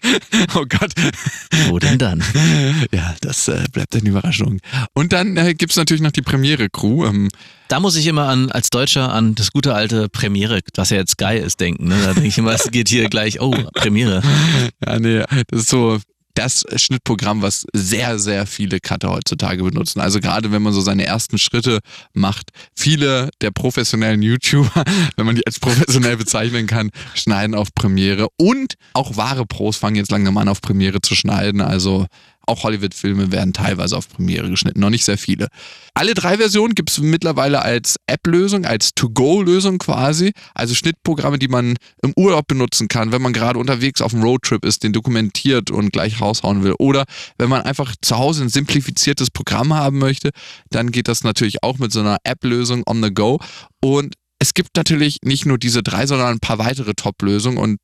oh 0.54 0.64
Gott. 0.66 0.92
Wo 1.68 1.78
denn 1.78 1.98
dann? 1.98 2.22
Ja, 2.92 3.14
das 3.20 3.48
äh, 3.48 3.64
bleibt 3.72 3.94
eine 3.94 4.08
Überraschung. 4.08 4.60
Und 4.94 5.12
dann 5.12 5.36
äh, 5.36 5.54
gibt 5.54 5.72
es 5.72 5.76
natürlich 5.76 6.00
noch 6.02 6.12
die 6.12 6.22
Premiere-Crew. 6.22 7.04
Ähm, 7.06 7.28
Da 7.68 7.80
muss 7.80 7.96
ich 7.96 8.06
immer 8.06 8.28
an, 8.28 8.50
als 8.50 8.70
Deutscher 8.70 9.12
an 9.12 9.34
das 9.34 9.50
gute 9.52 9.74
alte 9.74 10.08
Premiere, 10.08 10.60
was 10.74 10.90
ja 10.90 10.96
jetzt 10.96 11.12
Sky 11.12 11.36
ist, 11.36 11.60
denken. 11.60 11.88
Ne? 11.88 11.96
Da 12.02 12.14
denke 12.14 12.28
ich 12.28 12.38
immer, 12.38 12.52
es 12.52 12.70
geht 12.70 12.88
hier 12.88 13.08
gleich, 13.08 13.40
oh, 13.40 13.54
Premiere. 13.74 14.22
ja, 14.86 14.98
nee, 14.98 15.22
das 15.48 15.62
ist 15.62 15.68
so 15.68 15.98
das 16.34 16.64
Schnittprogramm, 16.76 17.42
was 17.42 17.66
sehr, 17.72 18.18
sehr 18.18 18.46
viele 18.46 18.80
Cutter 18.80 19.10
heutzutage 19.10 19.62
benutzen. 19.62 20.00
Also 20.00 20.20
gerade 20.20 20.52
wenn 20.52 20.62
man 20.62 20.72
so 20.72 20.80
seine 20.80 21.04
ersten 21.04 21.38
Schritte 21.38 21.80
macht. 22.12 22.50
Viele 22.74 23.30
der 23.40 23.50
professionellen 23.50 24.22
YouTuber, 24.22 24.84
wenn 25.16 25.26
man 25.26 25.36
die 25.36 25.46
als 25.46 25.58
professionell 25.58 26.16
bezeichnen 26.16 26.66
kann, 26.66 26.90
schneiden 27.14 27.54
auf 27.54 27.74
Premiere. 27.74 28.28
Und 28.36 28.74
auch 28.94 29.16
wahre 29.16 29.46
Pros 29.46 29.76
fangen 29.76 29.96
jetzt 29.96 30.10
langsam 30.10 30.36
an, 30.38 30.48
auf 30.48 30.60
Premiere 30.60 31.00
zu 31.00 31.14
schneiden. 31.14 31.60
Also 31.60 32.06
auch 32.50 32.64
Hollywood-Filme 32.64 33.32
werden 33.32 33.52
teilweise 33.52 33.96
auf 33.96 34.08
Premiere 34.08 34.50
geschnitten, 34.50 34.80
noch 34.80 34.90
nicht 34.90 35.04
sehr 35.04 35.18
viele. 35.18 35.48
Alle 35.94 36.14
drei 36.14 36.36
Versionen 36.36 36.74
gibt 36.74 36.90
es 36.90 36.98
mittlerweile 36.98 37.62
als 37.62 37.96
App-Lösung, 38.06 38.64
als 38.64 38.94
To-Go-Lösung 38.94 39.78
quasi. 39.78 40.32
Also 40.54 40.74
Schnittprogramme, 40.74 41.38
die 41.38 41.48
man 41.48 41.76
im 42.02 42.12
Urlaub 42.16 42.46
benutzen 42.46 42.88
kann, 42.88 43.12
wenn 43.12 43.22
man 43.22 43.32
gerade 43.32 43.58
unterwegs 43.58 44.02
auf 44.02 44.12
einem 44.12 44.22
Roadtrip 44.22 44.64
ist, 44.64 44.82
den 44.82 44.92
dokumentiert 44.92 45.70
und 45.70 45.92
gleich 45.92 46.20
raushauen 46.20 46.62
will. 46.64 46.74
Oder 46.78 47.04
wenn 47.38 47.48
man 47.48 47.62
einfach 47.62 47.94
zu 48.02 48.18
Hause 48.18 48.42
ein 48.42 48.48
simplifiziertes 48.48 49.30
Programm 49.30 49.74
haben 49.74 49.98
möchte, 49.98 50.30
dann 50.70 50.90
geht 50.90 51.08
das 51.08 51.24
natürlich 51.24 51.62
auch 51.62 51.78
mit 51.78 51.92
so 51.92 52.00
einer 52.00 52.18
App-Lösung 52.24 52.82
on 52.86 53.02
the 53.02 53.12
go. 53.12 53.38
Und 53.80 54.14
es 54.38 54.54
gibt 54.54 54.76
natürlich 54.76 55.18
nicht 55.22 55.46
nur 55.46 55.58
diese 55.58 55.82
drei, 55.82 56.06
sondern 56.06 56.28
ein 56.28 56.40
paar 56.40 56.58
weitere 56.58 56.94
Top-Lösungen. 56.94 57.58
Und 57.58 57.78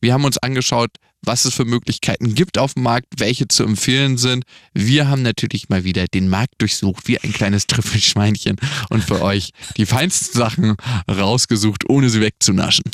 wir 0.00 0.12
haben 0.12 0.24
uns 0.24 0.38
angeschaut, 0.38 0.90
was 1.22 1.44
es 1.44 1.54
für 1.54 1.64
Möglichkeiten 1.64 2.34
gibt 2.34 2.58
auf 2.58 2.74
dem 2.74 2.84
Markt, 2.84 3.06
welche 3.18 3.48
zu 3.48 3.64
empfehlen 3.64 4.18
sind. 4.18 4.44
Wir 4.74 5.08
haben 5.08 5.22
natürlich 5.22 5.68
mal 5.68 5.84
wieder 5.84 6.06
den 6.06 6.28
Markt 6.28 6.54
durchsucht, 6.58 7.08
wie 7.08 7.18
ein 7.18 7.32
kleines 7.32 7.66
Trüffelschweinchen 7.66 8.56
und 8.90 9.04
für 9.04 9.22
euch 9.22 9.50
die 9.76 9.86
feinsten 9.86 10.38
Sachen 10.38 10.76
rausgesucht, 11.10 11.88
ohne 11.88 12.10
sie 12.10 12.20
wegzunaschen. 12.20 12.84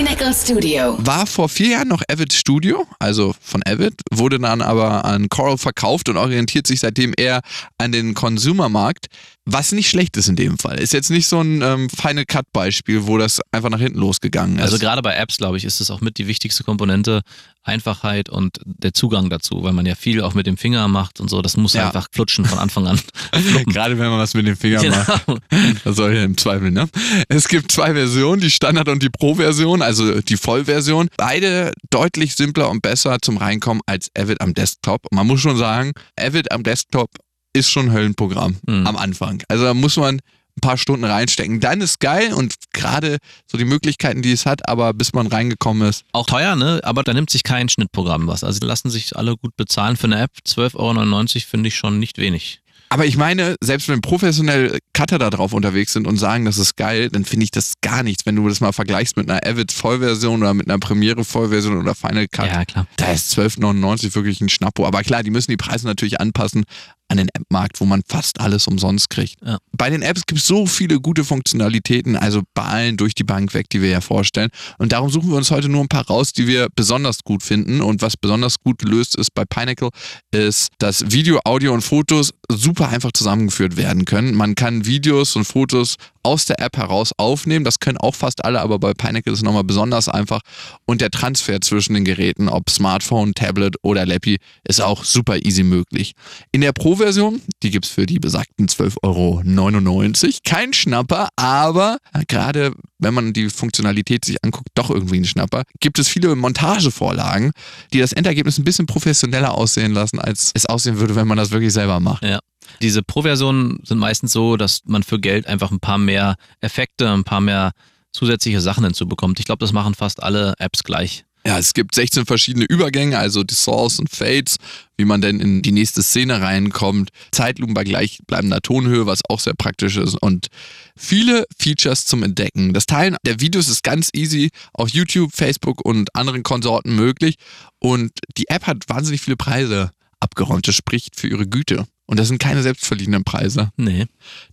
Pineapple 0.00 0.32
Studio. 0.32 0.96
War 1.04 1.26
vor 1.26 1.50
vier 1.50 1.72
Jahren 1.72 1.88
noch 1.88 2.00
Avid 2.10 2.32
Studio, 2.32 2.86
also 2.98 3.34
von 3.38 3.60
Avid, 3.66 3.92
wurde 4.10 4.38
dann 4.38 4.62
aber 4.62 5.04
an 5.04 5.28
Coral 5.28 5.58
verkauft 5.58 6.08
und 6.08 6.16
orientiert 6.16 6.66
sich 6.66 6.80
seitdem 6.80 7.12
eher 7.18 7.42
an 7.76 7.92
den 7.92 8.14
Consumermarkt, 8.14 9.08
was 9.44 9.72
nicht 9.72 9.90
schlecht 9.90 10.16
ist 10.16 10.28
in 10.28 10.36
dem 10.36 10.58
Fall. 10.58 10.78
Ist 10.78 10.94
jetzt 10.94 11.10
nicht 11.10 11.26
so 11.26 11.40
ein 11.42 11.60
ähm, 11.60 11.90
Final 11.90 12.24
Cut 12.24 12.46
Beispiel, 12.52 13.06
wo 13.06 13.18
das 13.18 13.40
einfach 13.52 13.68
nach 13.68 13.80
hinten 13.80 13.98
losgegangen 13.98 14.56
ist. 14.56 14.62
Also 14.62 14.78
gerade 14.78 15.02
bei 15.02 15.14
Apps, 15.14 15.36
glaube 15.36 15.58
ich, 15.58 15.64
ist 15.64 15.80
es 15.82 15.90
auch 15.90 16.00
mit 16.00 16.16
die 16.16 16.26
wichtigste 16.26 16.62
Komponente, 16.64 17.20
Einfachheit 17.62 18.30
und 18.30 18.56
der 18.64 18.94
Zugang 18.94 19.28
dazu, 19.28 19.62
weil 19.62 19.72
man 19.72 19.84
ja 19.84 19.94
viel 19.94 20.22
auch 20.22 20.32
mit 20.34 20.46
dem 20.46 20.56
Finger 20.56 20.88
macht 20.88 21.20
und 21.20 21.28
so. 21.28 21.42
Das 21.42 21.56
muss 21.58 21.74
Ja. 21.74 21.86
einfach 21.88 22.06
flutschen 22.12 22.44
von 22.46 22.58
Anfang 22.58 22.86
an. 22.86 22.98
Gerade 23.66 23.98
wenn 23.98 24.08
man 24.08 24.18
was 24.18 24.32
mit 24.34 24.46
dem 24.46 24.56
Finger 24.56 24.82
macht. 24.88 25.26
Genau. 25.26 25.38
Das 25.84 25.96
soll 25.96 26.14
ja 26.14 26.24
im 26.24 26.36
Zweifel, 26.38 26.70
ne? 26.70 26.88
Es 27.28 27.48
gibt 27.48 27.70
zwei 27.72 27.92
Versionen, 27.92 28.40
die 28.40 28.50
Standard- 28.50 28.88
und 28.88 29.02
die 29.02 29.10
Pro-Version, 29.10 29.82
also 29.90 30.20
die 30.20 30.36
Vollversion. 30.36 31.08
Beide 31.16 31.72
deutlich 31.90 32.36
simpler 32.36 32.70
und 32.70 32.80
besser 32.80 33.18
zum 33.20 33.36
Reinkommen 33.38 33.82
als 33.86 34.08
Avid 34.16 34.40
am 34.40 34.54
Desktop. 34.54 35.02
Man 35.10 35.26
muss 35.26 35.40
schon 35.40 35.56
sagen, 35.56 35.92
Avid 36.16 36.52
am 36.52 36.62
Desktop 36.62 37.10
ist 37.52 37.68
schon 37.70 37.92
Höllenprogramm 37.92 38.56
Mhm. 38.68 38.86
am 38.86 38.96
Anfang. 38.96 39.42
Also 39.48 39.64
da 39.64 39.74
muss 39.74 39.96
man 39.96 40.16
ein 40.56 40.60
paar 40.60 40.78
Stunden 40.78 41.04
reinstecken. 41.04 41.58
Dann 41.58 41.80
ist 41.80 41.98
geil 41.98 42.32
und 42.32 42.54
gerade 42.72 43.18
so 43.50 43.58
die 43.58 43.64
Möglichkeiten, 43.64 44.22
die 44.22 44.30
es 44.30 44.46
hat, 44.46 44.68
aber 44.68 44.92
bis 44.94 45.12
man 45.12 45.26
reingekommen 45.26 45.88
ist, 45.88 46.04
Auch 46.12 46.26
teuer, 46.26 46.54
ne? 46.54 46.80
Aber 46.84 47.02
da 47.02 47.12
nimmt 47.12 47.30
sich 47.30 47.42
kein 47.42 47.68
Schnittprogramm 47.68 48.28
was. 48.28 48.44
Also 48.44 48.64
lassen 48.64 48.90
sich 48.90 49.16
alle 49.16 49.36
gut 49.36 49.56
bezahlen 49.56 49.96
für 49.96 50.04
eine 50.04 50.20
App. 50.20 50.30
12,99 50.46 50.76
Euro 50.76 51.48
finde 51.50 51.68
ich 51.68 51.76
schon 51.76 51.98
nicht 51.98 52.18
wenig. 52.18 52.60
Aber 52.92 53.06
ich 53.06 53.16
meine, 53.16 53.54
selbst 53.62 53.88
wenn 53.88 54.00
professionelle 54.00 54.78
Cutter 54.94 55.18
da 55.20 55.30
drauf 55.30 55.52
unterwegs 55.52 55.92
sind 55.92 56.08
und 56.08 56.16
sagen, 56.16 56.44
das 56.44 56.58
ist 56.58 56.76
geil, 56.76 57.08
dann 57.08 57.24
finde 57.24 57.44
ich 57.44 57.52
das 57.52 57.74
gar 57.82 58.02
nichts. 58.02 58.26
Wenn 58.26 58.34
du 58.34 58.48
das 58.48 58.60
mal 58.60 58.72
vergleichst 58.72 59.16
mit 59.16 59.30
einer 59.30 59.40
Avid 59.46 59.70
Vollversion 59.70 60.42
oder 60.42 60.54
mit 60.54 60.68
einer 60.68 60.78
Premiere 60.80 61.24
Vollversion 61.24 61.78
oder 61.78 61.94
Final 61.94 62.26
Cut, 62.26 62.46
Ja, 62.48 62.64
klar. 62.64 62.86
da 62.96 63.12
ist 63.12 63.32
12,99 63.38 64.14
wirklich 64.16 64.40
ein 64.40 64.48
Schnappo. 64.48 64.84
Aber 64.86 65.02
klar, 65.02 65.22
die 65.22 65.30
müssen 65.30 65.52
die 65.52 65.56
Preise 65.56 65.86
natürlich 65.86 66.20
anpassen 66.20 66.64
an 67.10 67.16
den 67.16 67.28
App-Markt, 67.28 67.80
wo 67.80 67.84
man 67.84 68.02
fast 68.06 68.40
alles 68.40 68.66
umsonst 68.66 69.10
kriegt. 69.10 69.34
Ja. 69.44 69.58
Bei 69.76 69.90
den 69.90 70.02
Apps 70.02 70.24
gibt 70.26 70.40
es 70.40 70.46
so 70.46 70.66
viele 70.66 71.00
gute 71.00 71.24
Funktionalitäten, 71.24 72.16
also 72.16 72.42
bei 72.54 72.62
allen 72.62 72.96
durch 72.96 73.14
die 73.14 73.24
Bank 73.24 73.52
weg, 73.52 73.68
die 73.70 73.82
wir 73.82 73.90
ja 73.90 74.00
vorstellen. 74.00 74.50
Und 74.78 74.92
darum 74.92 75.10
suchen 75.10 75.28
wir 75.30 75.36
uns 75.36 75.50
heute 75.50 75.68
nur 75.68 75.80
ein 75.82 75.88
paar 75.88 76.06
raus, 76.06 76.32
die 76.32 76.46
wir 76.46 76.68
besonders 76.74 77.24
gut 77.24 77.42
finden. 77.42 77.80
Und 77.80 78.00
was 78.00 78.16
besonders 78.16 78.60
gut 78.60 78.78
gelöst 78.78 79.16
ist 79.16 79.34
bei 79.34 79.44
Pinnacle, 79.44 79.90
ist, 80.30 80.68
dass 80.78 81.10
Video, 81.10 81.40
Audio 81.44 81.74
und 81.74 81.82
Fotos 81.82 82.32
super 82.48 82.88
einfach 82.88 83.12
zusammengeführt 83.12 83.76
werden 83.76 84.04
können. 84.04 84.34
Man 84.34 84.54
kann 84.54 84.86
Videos 84.86 85.34
und 85.34 85.44
Fotos 85.44 85.96
aus 86.22 86.46
der 86.46 86.60
App 86.60 86.76
heraus 86.76 87.12
aufnehmen. 87.16 87.64
Das 87.64 87.78
können 87.78 87.98
auch 87.98 88.14
fast 88.14 88.44
alle, 88.44 88.60
aber 88.60 88.78
bei 88.78 88.94
Pinnacle 88.94 89.32
ist 89.32 89.40
es 89.40 89.44
nochmal 89.44 89.64
besonders 89.64 90.08
einfach. 90.08 90.40
Und 90.86 91.00
der 91.00 91.10
Transfer 91.10 91.60
zwischen 91.60 91.94
den 91.94 92.04
Geräten, 92.04 92.48
ob 92.48 92.70
Smartphone, 92.70 93.34
Tablet 93.34 93.76
oder 93.82 94.06
Lappy, 94.06 94.38
ist 94.64 94.80
auch 94.80 95.04
super 95.04 95.44
easy 95.44 95.62
möglich. 95.62 96.12
In 96.52 96.60
der 96.60 96.72
Pro-Version, 96.72 97.40
die 97.62 97.70
gibt 97.70 97.86
es 97.86 97.90
für 97.90 98.06
die 98.06 98.18
besagten 98.18 98.66
12,99 98.66 99.02
Euro. 99.02 100.38
Kein 100.44 100.72
Schnapper, 100.72 101.28
aber 101.36 101.98
gerade 102.28 102.72
wenn 102.98 103.14
man 103.14 103.32
die 103.32 103.48
Funktionalität 103.48 104.24
sich 104.24 104.44
anguckt, 104.44 104.68
doch 104.74 104.90
irgendwie 104.90 105.18
ein 105.18 105.24
Schnapper. 105.24 105.62
Gibt 105.80 105.98
es 105.98 106.08
viele 106.08 106.34
Montagevorlagen, 106.36 107.52
die 107.92 107.98
das 107.98 108.12
Endergebnis 108.12 108.58
ein 108.58 108.64
bisschen 108.64 108.86
professioneller 108.86 109.54
aussehen 109.54 109.92
lassen, 109.92 110.18
als 110.18 110.50
es 110.54 110.66
aussehen 110.66 110.98
würde, 111.00 111.16
wenn 111.16 111.26
man 111.26 111.38
das 111.38 111.50
wirklich 111.50 111.72
selber 111.72 112.00
macht. 112.00 112.24
Ja. 112.24 112.40
Diese 112.82 113.02
Pro-Versionen 113.02 113.80
sind 113.84 113.98
meistens 113.98 114.32
so, 114.32 114.56
dass 114.56 114.80
man 114.84 115.02
für 115.02 115.20
Geld 115.20 115.46
einfach 115.46 115.70
ein 115.70 115.80
paar 115.80 115.98
mehr 115.98 116.36
Effekte, 116.60 117.10
ein 117.10 117.24
paar 117.24 117.40
mehr 117.40 117.72
zusätzliche 118.12 118.60
Sachen 118.60 118.84
hinzubekommt. 118.84 119.38
Ich 119.38 119.46
glaube, 119.46 119.60
das 119.60 119.72
machen 119.72 119.94
fast 119.94 120.22
alle 120.22 120.54
Apps 120.58 120.82
gleich. 120.82 121.24
Ja, 121.46 121.58
es 121.58 121.72
gibt 121.72 121.94
16 121.94 122.26
verschiedene 122.26 122.66
Übergänge, 122.66 123.18
also 123.18 123.42
die 123.44 123.54
Saws 123.54 123.98
und 123.98 124.10
Fades, 124.10 124.56
wie 124.98 125.06
man 125.06 125.22
denn 125.22 125.40
in 125.40 125.62
die 125.62 125.72
nächste 125.72 126.02
Szene 126.02 126.42
reinkommt. 126.42 127.08
Zeitlupen 127.32 127.72
bei 127.72 127.82
gleichbleibender 127.82 128.60
Tonhöhe, 128.60 129.06
was 129.06 129.20
auch 129.26 129.40
sehr 129.40 129.54
praktisch 129.54 129.96
ist 129.96 130.16
und 130.20 130.48
viele 130.96 131.46
Features 131.58 132.04
zum 132.04 132.22
Entdecken. 132.22 132.74
Das 132.74 132.84
Teilen 132.84 133.16
der 133.24 133.40
Videos 133.40 133.68
ist 133.68 133.82
ganz 133.82 134.10
easy 134.12 134.50
auf 134.74 134.90
YouTube, 134.90 135.32
Facebook 135.34 135.82
und 135.82 136.14
anderen 136.14 136.42
Konsorten 136.42 136.94
möglich 136.94 137.36
und 137.78 138.12
die 138.36 138.48
App 138.48 138.66
hat 138.66 138.88
wahnsinnig 138.88 139.22
viele 139.22 139.38
Preise 139.38 139.92
abgeräumt. 140.20 140.68
Das 140.68 140.74
spricht 140.74 141.18
für 141.18 141.28
ihre 141.28 141.46
Güte. 141.46 141.86
Und 142.10 142.18
das 142.18 142.26
sind 142.26 142.38
keine 142.38 142.60
selbstverliehenen 142.60 143.22
Preise. 143.22 143.70
Nee. 143.76 144.06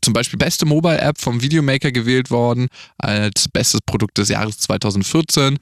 Zum 0.03 0.13
Beispiel 0.13 0.37
beste 0.37 0.67
Mobile-App 0.67 1.17
vom 1.17 1.41
Videomaker 1.41 1.91
gewählt 1.91 2.29
worden 2.29 2.67
als 2.99 3.47
bestes 3.49 3.81
Produkt 3.83 4.19
des 4.19 4.29
Jahres 4.29 4.59
2014. 4.59 5.57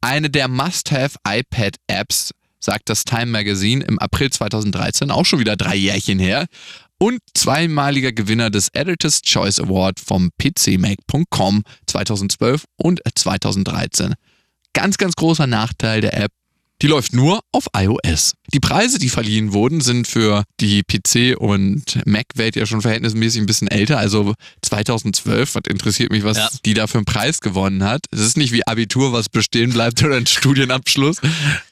Eine 0.00 0.30
der 0.30 0.46
Must-Have 0.46 1.16
iPad-Apps, 1.26 2.30
sagt 2.60 2.88
das 2.88 3.02
Time 3.02 3.26
Magazine 3.26 3.82
im 3.82 3.98
April 3.98 4.30
2013, 4.30 5.10
auch 5.10 5.26
schon 5.26 5.40
wieder 5.40 5.56
drei 5.56 5.74
Jährchen 5.74 6.20
her. 6.20 6.46
Und 6.98 7.18
zweimaliger 7.34 8.12
Gewinner 8.12 8.48
des 8.48 8.68
Editor's 8.72 9.20
Choice 9.22 9.58
Award 9.58 9.98
vom 9.98 10.30
PCMac.com 10.38 11.64
2012 11.88 12.66
und 12.76 13.00
2013. 13.16 14.14
Ganz, 14.74 14.96
ganz 14.96 15.16
großer 15.16 15.48
Nachteil 15.48 16.02
der 16.02 16.16
App, 16.16 16.30
die 16.82 16.88
läuft 16.88 17.14
nur 17.14 17.40
auf 17.52 17.66
iOS. 17.76 18.34
Die 18.52 18.58
Preise, 18.58 18.98
die 18.98 19.08
verliehen 19.08 19.52
wurden, 19.52 19.80
sind 19.80 20.08
für 20.08 20.42
die 20.60 20.82
PC- 20.82 21.36
und 21.36 22.04
Mac-Welt 22.06 22.56
ja 22.56 22.66
schon 22.66 22.82
verhältnismäßig 22.82 23.40
ein 23.40 23.46
bisschen 23.46 23.68
älter. 23.68 23.98
Also 23.98 24.34
2012, 24.62 25.54
was 25.54 25.62
interessiert 25.68 26.10
mich, 26.10 26.24
was 26.24 26.36
ja. 26.36 26.48
die 26.64 26.74
da 26.74 26.88
für 26.88 26.98
einen 26.98 27.04
Preis 27.04 27.40
gewonnen 27.40 27.84
hat. 27.84 28.06
Es 28.10 28.20
ist 28.20 28.36
nicht 28.36 28.52
wie 28.52 28.66
Abitur, 28.66 29.12
was 29.12 29.28
bestehen 29.28 29.72
bleibt 29.72 30.02
oder 30.02 30.16
ein 30.16 30.26
Studienabschluss. 30.26 31.18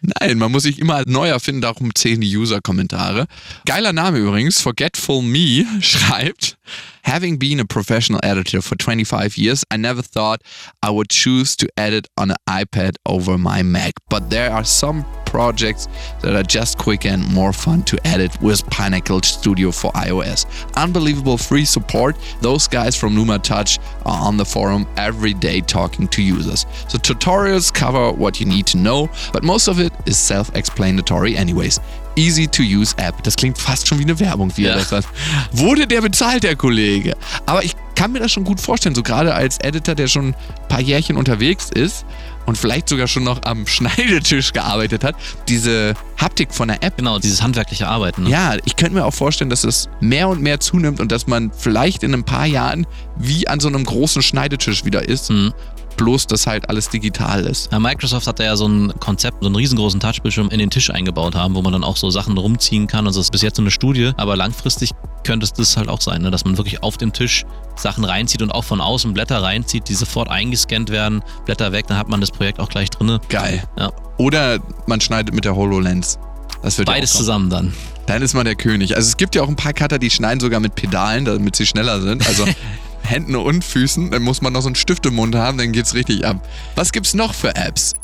Nein, 0.01 0.39
man 0.39 0.53
muss 0.53 0.63
sich 0.63 0.79
immer 0.79 1.03
neu 1.07 1.29
erfinden, 1.29 1.61
darum 1.61 1.93
zählen 1.95 2.21
die 2.21 2.37
User-Kommentare. 2.37 3.27
Geiler 3.67 3.93
Name 3.93 4.19
übrigens, 4.19 4.61
Forgetful 4.61 5.23
Me 5.23 5.67
schreibt, 5.81 6.57
Having 7.05 7.39
been 7.39 7.61
a 7.61 7.65
professional 7.65 8.21
editor 8.23 8.61
for 8.61 8.77
25 8.77 9.37
years, 9.37 9.65
I 9.71 9.77
never 9.77 10.03
thought 10.03 10.43
I 10.83 10.91
would 10.91 11.09
choose 11.09 11.57
to 11.57 11.69
edit 11.77 12.07
on 12.17 12.31
an 12.31 12.37
iPad 12.49 12.97
over 13.07 13.39
my 13.39 13.63
Mac. 13.63 13.95
But 14.09 14.31
there 14.31 14.51
are 14.51 14.65
some 14.65 15.05
projects 15.25 15.87
that 16.23 16.35
are 16.35 16.43
just 16.43 16.77
quicker 16.77 17.09
and 17.09 17.27
more 17.33 17.53
fun 17.53 17.83
to 17.85 17.97
edit 18.05 18.41
with 18.43 18.69
Pinnacle 18.71 19.23
Studio 19.23 19.71
for 19.71 19.93
iOS. 19.93 20.47
Unbelievable 20.77 21.39
free 21.39 21.65
support. 21.65 22.17
Those 22.41 22.67
guys 22.67 22.97
from 22.97 23.15
Luma 23.15 23.39
Touch 23.39 23.79
are 24.05 24.27
on 24.27 24.37
the 24.37 24.45
forum 24.45 24.89
every 24.97 25.35
day 25.35 25.61
talking 25.61 26.09
to 26.09 26.23
users. 26.23 26.65
The 26.91 26.99
tutorials 26.99 27.73
cover 27.73 28.13
what 28.13 28.41
you 28.41 28.47
need 28.47 28.67
to 28.69 28.77
know, 28.77 29.09
but 29.33 29.45
most 29.45 29.69
of 29.69 29.79
it 29.79 29.93
is 30.05 30.19
self-explanatory 30.19 31.37
anyways. 31.37 31.79
Easy 32.21 32.47
to 32.47 32.63
use 32.63 32.95
App. 32.99 33.23
Das 33.23 33.35
klingt 33.35 33.57
fast 33.57 33.89
schon 33.89 33.99
wie 33.99 34.03
eine 34.03 34.21
Werbung, 34.21 34.53
wie 34.57 34.65
ja. 34.65 34.73
er 34.73 34.77
das 34.77 34.91
sagt. 34.91 35.09
Wurde 35.53 35.87
der 35.87 36.03
bezahlt, 36.03 36.43
der 36.43 36.55
Kollege? 36.55 37.17
Aber 37.47 37.65
ich 37.65 37.75
kann 37.95 38.13
mir 38.13 38.19
das 38.19 38.31
schon 38.31 38.45
gut 38.45 38.61
vorstellen, 38.61 38.95
so 38.95 39.03
gerade 39.03 39.35
als 39.35 39.59
Editor, 39.59 39.95
der 39.95 40.07
schon 40.07 40.29
ein 40.29 40.35
paar 40.69 40.83
Jährchen 40.83 41.17
unterwegs 41.17 41.71
ist 41.75 42.05
und 42.45 42.59
vielleicht 42.59 42.91
sogar 42.91 43.09
schon 43.09 43.25
noch 43.25 43.41
am 43.45 43.67
Schneidetisch 43.71 44.53
gearbeitet 44.53 45.03
hat, 45.03 45.17
diese 45.49 45.95
Haptik 46.19 46.53
von 46.53 46.69
der 46.69 46.83
App. 46.83 46.99
Genau, 46.99 47.19
dieses 47.19 47.43
handwerkliche 47.43 47.89
Arbeiten. 47.89 48.25
Ne? 48.25 48.31
Ja, 48.31 48.57
ich 48.67 48.77
könnte 48.77 48.95
mir 48.95 49.07
auch 49.07 49.15
vorstellen, 49.15 49.49
dass 49.49 49.65
es 49.65 49.89
mehr 50.01 50.29
und 50.29 50.43
mehr 50.43 50.61
zunimmt 50.61 51.01
und 51.01 51.11
dass 51.11 51.27
man 51.27 51.51
vielleicht 51.57 52.03
in 52.03 52.13
ein 52.13 52.25
paar 52.25 52.47
Jahren 52.47 52.87
wie 53.17 53.49
an 53.49 53.61
so 53.61 53.69
einem 53.69 53.85
großen 53.85 54.21
Schneidetisch 54.21 54.85
wieder 54.85 55.09
ist. 55.09 55.31
Mhm 55.31 55.55
bloß 56.01 56.27
dass 56.27 56.47
halt 56.47 56.69
alles 56.71 56.89
digital 56.89 57.47
ist. 57.47 57.71
Ja, 57.71 57.79
Microsoft 57.79 58.27
hat 58.27 58.39
ja 58.39 58.57
so 58.57 58.67
ein 58.67 58.93
Konzept, 59.01 59.43
so 59.43 59.47
einen 59.47 59.57
riesengroßen 59.57 60.01
Touchbildschirm 60.01 60.49
in 60.49 60.59
den 60.59 60.71
Tisch 60.71 60.89
eingebaut 60.89 61.35
haben, 61.35 61.55
wo 61.55 61.61
man 61.61 61.73
dann 61.75 61.85
auch 61.85 61.99
so 61.99 62.11
Sachen 62.11 62.39
rumziehen 62.39 62.87
kann. 62.87 63.07
Und 63.07 63.15
das 63.15 63.25
ist 63.25 63.33
bis 63.33 63.43
jetzt 63.43 63.57
so 63.57 63.63
eine 63.63 63.71
Studie, 63.71 64.13
aber 64.17 64.35
langfristig 64.35 64.93
könnte 65.25 65.45
es 65.45 65.53
das 65.53 65.77
halt 65.77 65.91
auch 65.91 66.01
sein, 66.01 66.23
ne? 66.23 66.31
dass 66.31 66.47
man 66.47 66.57
wirklich 66.57 66.83
auf 66.83 66.97
dem 66.97 67.13
Tisch 67.13 67.45
Sachen 67.77 68.05
reinzieht 68.05 68.41
und 68.41 68.51
auch 68.51 68.65
von 68.65 68.81
außen 68.81 69.13
Blätter 69.13 69.43
reinzieht, 69.43 69.89
die 69.91 69.95
sofort 69.95 70.31
eingescannt 70.31 70.89
werden, 70.89 71.23
Blätter 71.45 71.73
weg, 71.73 71.87
dann 71.87 71.99
hat 71.99 72.09
man 72.09 72.21
das 72.21 72.31
Projekt 72.31 72.61
auch 72.61 72.71
gleich 72.71 72.89
drin. 72.89 73.19
Geil. 73.29 73.63
Ja. 73.79 73.93
Oder 74.17 74.59
man 74.87 75.03
schneidet 75.03 75.35
mit 75.35 75.45
der 75.45 75.55
HoloLens. 75.55 76.19
Das 76.63 76.79
wird 76.79 76.87
Beides 76.87 77.13
ja 77.13 77.19
zusammen 77.19 77.51
dann. 77.51 77.73
Dann 78.07 78.23
ist 78.23 78.35
man 78.35 78.45
der 78.45 78.57
König. 78.57 78.97
Also 78.97 79.07
es 79.07 79.17
gibt 79.17 79.35
ja 79.35 79.43
auch 79.43 79.49
ein 79.49 79.57
paar 79.57 79.73
Cutter, 79.73 79.99
die 79.99 80.11
schneiden 80.11 80.41
sogar 80.41 80.61
mit 80.61 80.75
Pedalen, 80.75 81.25
damit 81.25 81.57
sie 81.57 81.67
schneller 81.67 82.01
sind. 82.01 82.27
Also 82.27 82.45
Händen 83.11 83.35
und 83.35 83.65
Füßen. 83.65 84.11
Dann 84.11 84.23
muss 84.23 84.41
man 84.41 84.53
noch 84.53 84.63
so 84.63 84.69
einen 84.69 84.77
Stift 84.77 85.05
im 85.05 85.17
Mund 85.17 85.35
haben, 85.35 85.59
dann 85.59 85.73
geht's 85.73 85.95
richtig 85.95 86.25
ab. 86.25 86.49
Was 86.77 86.93
gibt's 86.93 87.13
noch 87.13 87.35
für 87.35 87.55
Apps? 87.57 87.95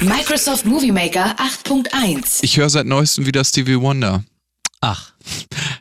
Microsoft 0.00 0.66
Movie 0.66 0.92
Maker 0.92 1.34
8.1. 1.38 2.40
Ich 2.42 2.56
höre 2.58 2.68
seit 2.68 2.86
neuestem 2.86 3.26
wieder 3.26 3.42
Stevie 3.44 3.80
Wonder. 3.80 4.22
Ach. 4.80 5.12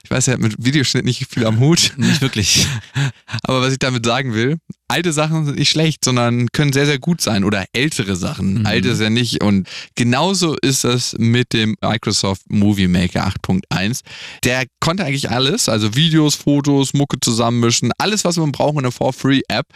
Ich 0.03 0.09
weiß, 0.09 0.27
er 0.27 0.35
hat 0.35 0.39
mit 0.39 0.55
Videoschnitt 0.57 1.05
nicht 1.05 1.27
viel 1.29 1.45
am 1.45 1.59
Hut. 1.59 1.93
Nicht 1.97 2.21
wirklich. 2.21 2.65
Aber 3.43 3.61
was 3.61 3.73
ich 3.73 3.79
damit 3.79 4.05
sagen 4.05 4.33
will, 4.33 4.57
alte 4.87 5.11
Sachen 5.11 5.45
sind 5.45 5.57
nicht 5.57 5.69
schlecht, 5.69 6.05
sondern 6.05 6.47
können 6.51 6.73
sehr, 6.73 6.85
sehr 6.85 6.99
gut 6.99 7.21
sein. 7.21 7.43
Oder 7.43 7.65
ältere 7.73 8.15
Sachen. 8.15 8.59
Mhm. 8.59 8.65
Alte 8.65 8.89
ist 8.89 9.01
ja 9.01 9.09
nicht. 9.09 9.43
Und 9.43 9.67
genauso 9.95 10.55
ist 10.61 10.83
das 10.83 11.15
mit 11.17 11.53
dem 11.53 11.75
Microsoft 11.81 12.43
Movie 12.49 12.87
Maker 12.87 13.27
8.1. 13.27 14.01
Der 14.43 14.65
konnte 14.79 15.03
eigentlich 15.05 15.29
alles, 15.29 15.69
also 15.69 15.95
Videos, 15.95 16.35
Fotos, 16.35 16.93
Mucke 16.93 17.19
zusammenmischen, 17.19 17.91
alles, 17.97 18.23
was 18.25 18.37
man 18.37 18.51
braucht 18.51 18.73
in 18.73 18.79
einer 18.79 18.91
For-Free-App. 18.91 19.67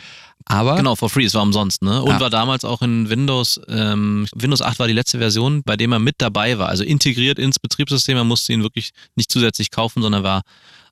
Aber 0.46 0.76
genau, 0.76 0.96
for 0.96 1.10
free, 1.10 1.26
es 1.26 1.34
war 1.34 1.44
umsonst, 1.44 1.82
ne? 1.82 2.02
Und 2.02 2.10
ja. 2.10 2.20
war 2.20 2.30
damals 2.30 2.66
auch 2.66 2.82
in 2.82 3.10
Windows, 3.10 3.62
ähm, 3.68 4.28
Windows 4.34 4.62
8 4.62 4.80
war 4.80 4.88
die 4.88 4.94
letzte 4.94 5.20
Version, 5.20 5.62
bei 5.64 5.78
dem 5.78 5.92
er 5.92 6.00
mit 6.00 6.16
dabei 6.18 6.58
war. 6.58 6.70
Also 6.70 6.84
integriert 6.84 7.38
ins 7.38 7.60
Betriebssystem, 7.60 8.18
man 8.18 8.28
musste 8.28 8.52
ihn 8.54 8.64
wirklich 8.64 8.92
nicht 9.16 9.32
zusätzlich 9.32 9.72
kaufen, 9.72 10.02
sondern 10.02 10.24
war 10.24 10.42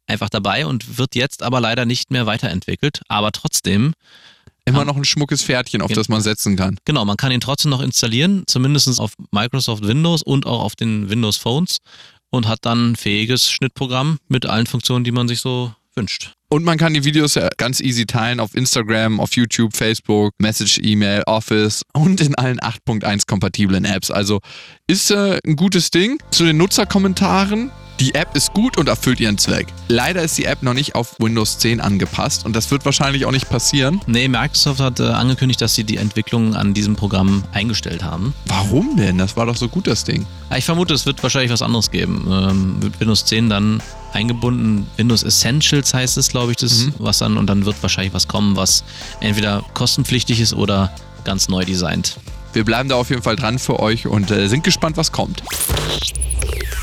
einfach 0.10 0.30
dabei 0.30 0.66
und 0.66 0.98
wird 0.98 1.16
jetzt 1.16 1.44
aber 1.44 1.60
leider 1.60 1.86
nicht 1.86 2.12
mehr 2.12 2.25
weiterentwickelt. 2.25 3.01
Aber 3.08 3.32
trotzdem. 3.32 3.94
Immer 4.66 4.86
noch 4.86 4.98
ein 4.98 5.06
schmuckes 5.06 5.42
Pferdchen, 5.42 5.82
auf 5.82 5.92
das 5.92 6.10
man 6.10 6.22
setzen 6.22 6.56
kann. 6.56 6.78
Genau, 6.86 7.04
man 7.04 7.18
kann 7.18 7.32
ihn 7.32 7.39
trotzdem 7.39 7.72
noch 7.72 7.82
installieren, 7.82 8.44
zumindest 8.46 9.00
auf 9.00 9.13
Microsoft 9.32 9.88
Windows 9.88 10.22
und 10.22 10.46
auch 10.46 10.62
auf 10.62 10.75
den 10.75 11.10
Windows 11.10 11.38
Phones 11.38 11.78
und 12.30 12.48
hat 12.48 12.60
dann 12.63 12.92
ein 12.92 12.96
fähiges 12.96 13.50
Schnittprogramm 13.50 14.20
mit 14.28 14.46
allen 14.46 14.68
Funktionen, 14.68 15.04
die 15.04 15.12
man 15.12 15.28
sich 15.28 15.39
so 15.39 15.74
wünscht. 15.96 16.34
Und 16.50 16.63
man 16.63 16.78
kann 16.78 16.94
die 16.94 17.04
Videos 17.04 17.36
ja 17.36 17.50
ganz 17.58 17.80
easy 17.80 18.06
teilen 18.06 18.39
auf 18.39 18.56
Instagram, 18.56 19.20
auf 19.20 19.36
YouTube, 19.36 19.75
Facebook, 19.75 20.34
Message, 20.39 20.80
E-Mail, 20.82 21.24
Office 21.28 21.84
und 21.94 22.22
in 22.22 22.34
allen 22.36 22.60
8.1 22.60 23.28
kompatiblen 23.28 23.86
Apps. 23.86 24.10
Also 24.10 24.39
ist 24.88 25.12
äh, 25.12 25.39
ein 25.46 25.56
gutes 25.56 25.92
Ding. 25.92 26.18
Zu 26.32 26.46
den 26.46 26.58
Nutzerkommentaren. 26.58 27.70
Die 28.00 28.15
App 28.15 28.34
ist 28.34 28.53
gut 28.53 28.77
und 28.77 28.88
erfüllt 28.88 29.20
ihren 29.20 29.38
Zweck. 29.38 29.68
Leider 29.89 30.24
ist 30.24 30.38
die 30.38 30.46
App 30.46 30.63
noch 30.63 30.74
nicht 30.74 30.96
auf 30.96 31.20
Windows 31.20 31.58
10 31.58 31.82
angepasst 31.82 32.46
und 32.46 32.56
das 32.56 32.72
wird 32.72 32.86
wahrscheinlich 32.86 33.25
auch 33.25 33.32
nicht 33.32 33.50
passieren. 33.50 34.00
Nee, 34.08 34.29
Microsoft 34.29 34.79
hat 34.79 35.01
äh, 35.01 35.03
angekündigt, 35.03 35.60
dass 35.60 35.75
sie 35.75 35.84
die 35.84 35.98
Entwicklung 35.98 36.56
an 36.56 36.74
diesem 36.74 36.96
Programm 36.96 37.44
eingestellt 37.51 38.01
haben. 38.01 38.34
Warum 38.46 38.96
denn? 38.96 39.18
Das 39.18 39.36
war 39.36 39.48
doch 39.48 39.58
so 39.58 39.68
gut, 39.68 39.86
das 39.86 40.06
Ding. 40.06 40.25
Ich 40.56 40.63
vermute, 40.63 40.94
es 40.94 41.06
wird 41.06 41.22
wahrscheinlich 41.22 41.51
was 41.51 41.62
anderes 41.62 41.91
geben. 41.91 42.25
Ähm, 42.32 42.82
wird 42.82 42.98
Windows 43.01 43.25
10 43.25 43.50
dann 43.50 43.84
eingebunden. 44.13 44.88
Windows 44.96 45.24
Essentials 45.24 45.94
heißt 45.94 46.18
es, 46.18 46.29
glaube 46.29 46.51
ich, 46.51 46.58
das, 46.58 46.86
mhm. 46.86 46.94
was 47.00 47.18
dann, 47.18 47.36
und 47.36 47.48
dann 47.48 47.65
wird 47.65 47.75
wahrscheinlich 47.82 48.13
was 48.13 48.29
kommen, 48.29 48.56
was 48.56 48.86
entweder 49.20 49.65
kostenpflichtig 49.74 50.39
ist 50.39 50.53
oder 50.53 50.89
ganz 51.25 51.50
neu 51.50 51.65
designt. 51.65 52.15
Wir 52.53 52.65
bleiben 52.65 52.89
da 52.89 52.96
auf 52.96 53.10
jeden 53.10 53.22
Fall 53.22 53.36
dran 53.36 53.60
für 53.60 53.79
euch 53.79 54.08
und 54.08 54.32
äh, 54.32 54.48
sind 54.48 54.63
gespannt, 54.63 54.98
was 54.98 55.12
kommt. 55.12 55.44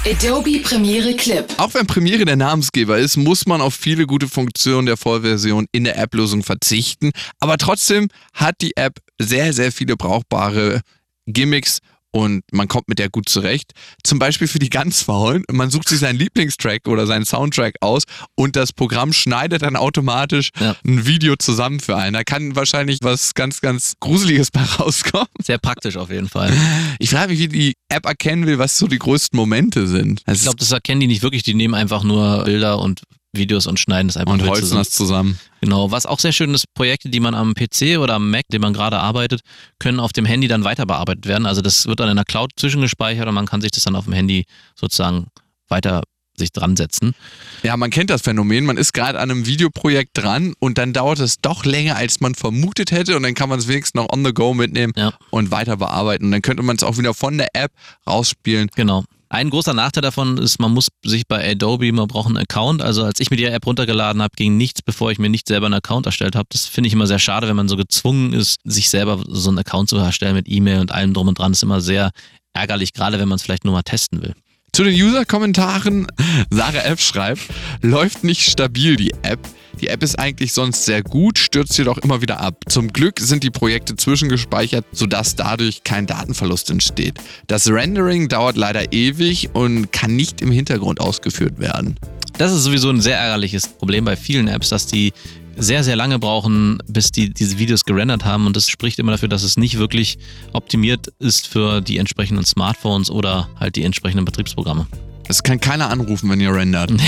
Adobe 0.06 0.60
Premiere 0.60 1.14
Clip. 1.14 1.44
Auch 1.56 1.74
wenn 1.74 1.86
Premiere 1.86 2.24
der 2.24 2.36
Namensgeber 2.36 2.96
ist, 2.98 3.16
muss 3.16 3.46
man 3.46 3.60
auf 3.60 3.74
viele 3.74 4.06
gute 4.06 4.28
Funktionen 4.28 4.86
der 4.86 4.96
Vollversion 4.96 5.66
in 5.72 5.82
der 5.82 5.98
App-Lösung 5.98 6.44
verzichten. 6.44 7.10
Aber 7.40 7.58
trotzdem 7.58 8.08
hat 8.32 8.54
die 8.60 8.76
App 8.76 9.00
sehr, 9.18 9.52
sehr 9.52 9.72
viele 9.72 9.96
brauchbare 9.96 10.82
Gimmicks 11.26 11.80
und 12.16 12.42
man 12.50 12.66
kommt 12.66 12.88
mit 12.88 12.98
der 12.98 13.10
gut 13.10 13.28
zurecht. 13.28 13.72
Zum 14.02 14.18
Beispiel 14.18 14.48
für 14.48 14.58
die 14.58 14.70
ganz 14.70 15.02
Faulen. 15.02 15.44
Man 15.52 15.70
sucht 15.70 15.88
sich 15.90 15.98
seinen 15.98 16.18
Lieblingstrack 16.18 16.88
oder 16.88 17.06
seinen 17.06 17.26
Soundtrack 17.26 17.74
aus 17.82 18.04
und 18.34 18.56
das 18.56 18.72
Programm 18.72 19.12
schneidet 19.12 19.60
dann 19.62 19.76
automatisch 19.76 20.48
Ja. 20.58 20.74
ein 20.86 21.06
Video 21.06 21.36
zusammen 21.36 21.78
für 21.78 21.94
einen. 21.96 22.14
Da 22.14 22.24
kann 22.24 22.56
wahrscheinlich 22.56 23.00
was 23.02 23.34
ganz, 23.34 23.60
ganz 23.60 23.94
Gruseliges 24.00 24.50
bei 24.52 24.62
rauskommen. 24.62 25.26
Sehr 25.42 25.58
praktisch 25.58 25.96
auf 25.98 26.10
jeden 26.10 26.28
Fall. 26.28 26.52
Ich 26.98 27.10
frage 27.10 27.32
mich, 27.32 27.40
wie 27.40 27.48
die 27.48 27.74
App 27.90 28.06
erkennen 28.06 28.46
will, 28.46 28.58
was 28.58 28.78
so 28.78 28.86
die 28.86 28.98
größten 28.98 29.36
Momente 29.36 29.86
sind. 29.86 30.22
Ich 30.32 30.42
glaube, 30.42 30.56
das 30.56 30.72
erkennen 30.72 31.00
die 31.02 31.06
nicht 31.08 31.22
wirklich. 31.22 31.42
Die 31.42 31.54
nehmen 31.54 31.74
einfach 31.74 32.02
nur 32.02 32.44
Bilder 32.44 32.78
und 32.78 33.02
Videos 33.32 33.66
und 33.66 33.78
schneiden 33.78 34.08
das 34.08 34.16
einfach 34.16 34.32
und 34.32 34.42
holzen 34.42 34.62
zusammen. 34.64 34.80
das 34.80 34.90
zusammen. 34.90 35.38
Genau. 35.60 35.90
Was 35.90 36.06
auch 36.06 36.18
sehr 36.20 36.32
schön 36.32 36.54
ist, 36.54 36.72
Projekte, 36.74 37.08
die 37.10 37.20
man 37.20 37.34
am 37.34 37.54
PC 37.54 37.98
oder 37.98 38.14
am 38.14 38.30
Mac, 38.30 38.44
den 38.52 38.60
man 38.62 38.72
gerade 38.72 38.98
arbeitet, 38.98 39.40
können 39.78 40.00
auf 40.00 40.12
dem 40.12 40.24
Handy 40.24 40.48
dann 40.48 40.64
weiter 40.64 40.86
bearbeitet 40.86 41.26
werden. 41.26 41.46
Also 41.46 41.60
das 41.60 41.86
wird 41.86 42.00
dann 42.00 42.08
in 42.08 42.16
der 42.16 42.24
Cloud 42.24 42.52
zwischengespeichert 42.56 43.26
und 43.28 43.34
man 43.34 43.46
kann 43.46 43.60
sich 43.60 43.70
das 43.72 43.84
dann 43.84 43.96
auf 43.96 44.04
dem 44.04 44.14
Handy 44.14 44.44
sozusagen 44.74 45.26
weiter 45.68 46.02
sich 46.38 46.52
dran 46.52 46.76
setzen. 46.76 47.14
Ja, 47.62 47.78
man 47.78 47.90
kennt 47.90 48.10
das 48.10 48.20
Phänomen. 48.20 48.66
Man 48.66 48.76
ist 48.76 48.92
gerade 48.92 49.18
an 49.18 49.30
einem 49.30 49.46
Videoprojekt 49.46 50.10
dran 50.14 50.52
und 50.58 50.76
dann 50.76 50.92
dauert 50.92 51.18
es 51.18 51.40
doch 51.40 51.64
länger, 51.64 51.96
als 51.96 52.20
man 52.20 52.34
vermutet 52.34 52.90
hätte 52.90 53.16
und 53.16 53.22
dann 53.22 53.32
kann 53.34 53.48
man 53.48 53.58
es 53.58 53.68
wenigstens 53.68 53.94
noch 53.94 54.12
on 54.12 54.22
the 54.22 54.34
go 54.34 54.52
mitnehmen 54.52 54.92
Ja. 54.96 55.14
und 55.30 55.50
weiter 55.50 55.78
bearbeiten. 55.78 56.26
Und 56.26 56.32
dann 56.32 56.42
könnte 56.42 56.62
man 56.62 56.76
es 56.76 56.82
auch 56.82 56.98
wieder 56.98 57.14
von 57.14 57.38
der 57.38 57.48
App 57.54 57.72
rausspielen. 58.06 58.68
Genau. 58.76 59.04
Ein 59.28 59.50
großer 59.50 59.74
Nachteil 59.74 60.02
davon 60.02 60.38
ist, 60.38 60.60
man 60.60 60.72
muss 60.72 60.88
sich 61.04 61.26
bei 61.26 61.50
Adobe, 61.50 61.90
man 61.92 62.06
braucht 62.06 62.28
einen 62.28 62.36
Account. 62.36 62.80
Also 62.80 63.02
als 63.02 63.18
ich 63.18 63.30
mir 63.30 63.36
die 63.36 63.44
App 63.44 63.66
runtergeladen 63.66 64.22
habe, 64.22 64.32
ging 64.36 64.56
nichts, 64.56 64.82
bevor 64.82 65.10
ich 65.10 65.18
mir 65.18 65.28
nicht 65.28 65.48
selber 65.48 65.66
einen 65.66 65.74
Account 65.74 66.06
erstellt 66.06 66.36
habe. 66.36 66.46
Das 66.50 66.66
finde 66.66 66.86
ich 66.86 66.92
immer 66.92 67.08
sehr 67.08 67.18
schade, 67.18 67.48
wenn 67.48 67.56
man 67.56 67.68
so 67.68 67.76
gezwungen 67.76 68.32
ist, 68.32 68.60
sich 68.64 68.88
selber 68.88 69.24
so 69.26 69.48
einen 69.50 69.58
Account 69.58 69.88
zu 69.88 69.96
erstellen 69.96 70.36
mit 70.36 70.48
E-Mail 70.48 70.80
und 70.80 70.92
allem 70.92 71.12
drum 71.12 71.26
und 71.26 71.38
dran. 71.38 71.52
Das 71.52 71.58
ist 71.58 71.64
immer 71.64 71.80
sehr 71.80 72.10
ärgerlich, 72.52 72.92
gerade 72.92 73.18
wenn 73.18 73.28
man 73.28 73.36
es 73.36 73.42
vielleicht 73.42 73.64
nur 73.64 73.74
mal 73.74 73.82
testen 73.82 74.22
will. 74.22 74.34
Zu 74.76 74.84
den 74.84 74.92
User-Kommentaren, 74.92 76.06
Sarah 76.50 76.84
F. 76.84 77.00
schreibt, 77.00 77.40
läuft 77.80 78.24
nicht 78.24 78.42
stabil 78.42 78.96
die 78.96 79.14
App. 79.22 79.38
Die 79.80 79.88
App 79.88 80.02
ist 80.02 80.18
eigentlich 80.18 80.52
sonst 80.52 80.84
sehr 80.84 81.02
gut, 81.02 81.38
stürzt 81.38 81.78
jedoch 81.78 81.96
immer 81.96 82.20
wieder 82.20 82.40
ab. 82.40 82.62
Zum 82.68 82.92
Glück 82.92 83.18
sind 83.18 83.42
die 83.42 83.48
Projekte 83.48 83.96
zwischengespeichert, 83.96 84.84
sodass 84.92 85.34
dadurch 85.34 85.82
kein 85.82 86.06
Datenverlust 86.06 86.68
entsteht. 86.68 87.14
Das 87.46 87.70
Rendering 87.70 88.28
dauert 88.28 88.58
leider 88.58 88.92
ewig 88.92 89.48
und 89.54 89.92
kann 89.92 90.14
nicht 90.14 90.42
im 90.42 90.50
Hintergrund 90.50 91.00
ausgeführt 91.00 91.58
werden. 91.58 91.98
Das 92.36 92.52
ist 92.52 92.64
sowieso 92.64 92.90
ein 92.90 93.00
sehr 93.00 93.16
ärgerliches 93.18 93.68
Problem 93.68 94.04
bei 94.04 94.14
vielen 94.14 94.46
Apps, 94.46 94.68
dass 94.68 94.86
die 94.86 95.14
sehr, 95.56 95.82
sehr 95.82 95.96
lange 95.96 96.18
brauchen, 96.18 96.78
bis 96.86 97.10
die 97.12 97.32
diese 97.32 97.58
Videos 97.58 97.84
gerendert 97.84 98.24
haben. 98.24 98.46
Und 98.46 98.56
das 98.56 98.68
spricht 98.68 98.98
immer 98.98 99.12
dafür, 99.12 99.28
dass 99.28 99.42
es 99.42 99.56
nicht 99.56 99.78
wirklich 99.78 100.18
optimiert 100.52 101.08
ist 101.18 101.46
für 101.48 101.80
die 101.80 101.98
entsprechenden 101.98 102.44
Smartphones 102.44 103.10
oder 103.10 103.48
halt 103.58 103.76
die 103.76 103.84
entsprechenden 103.84 104.24
Betriebsprogramme. 104.24 104.86
Es 105.28 105.42
kann 105.42 105.58
keiner 105.58 105.90
anrufen, 105.90 106.30
wenn 106.30 106.40
ihr 106.40 106.54
rendert. 106.54 106.92
ich 106.92 107.00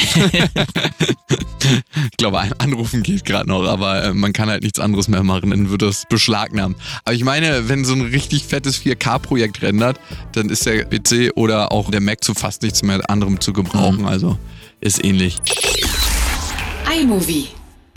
glaube, 2.17 2.41
ein 2.41 2.53
Anrufen 2.55 3.05
geht 3.05 3.25
gerade 3.25 3.49
noch, 3.49 3.65
aber 3.65 4.03
äh, 4.03 4.15
man 4.15 4.33
kann 4.33 4.49
halt 4.49 4.65
nichts 4.65 4.81
anderes 4.81 5.07
mehr 5.07 5.23
machen, 5.23 5.51
dann 5.51 5.71
wird 5.71 5.83
das 5.83 6.03
beschlagnahmen. 6.09 6.77
Aber 7.05 7.15
ich 7.15 7.23
meine, 7.23 7.69
wenn 7.69 7.85
so 7.85 7.95
ein 7.95 8.01
richtig 8.03 8.43
fettes 8.45 8.83
4K-Projekt 8.83 9.63
rendert, 9.63 10.01
dann 10.33 10.49
ist 10.49 10.67
der 10.67 10.85
PC 10.85 11.37
oder 11.37 11.71
auch 11.71 11.93
der 11.93 12.01
Mac 12.01 12.25
zu 12.25 12.35
fast 12.35 12.63
nichts 12.63 12.83
mehr 12.83 13.09
anderem 13.09 13.41
zu 13.41 13.53
gebrauchen. 13.53 14.05
Also 14.05 14.37
ist 14.81 15.05
ähnlich. 15.05 15.37
iMovie. 17.01 17.49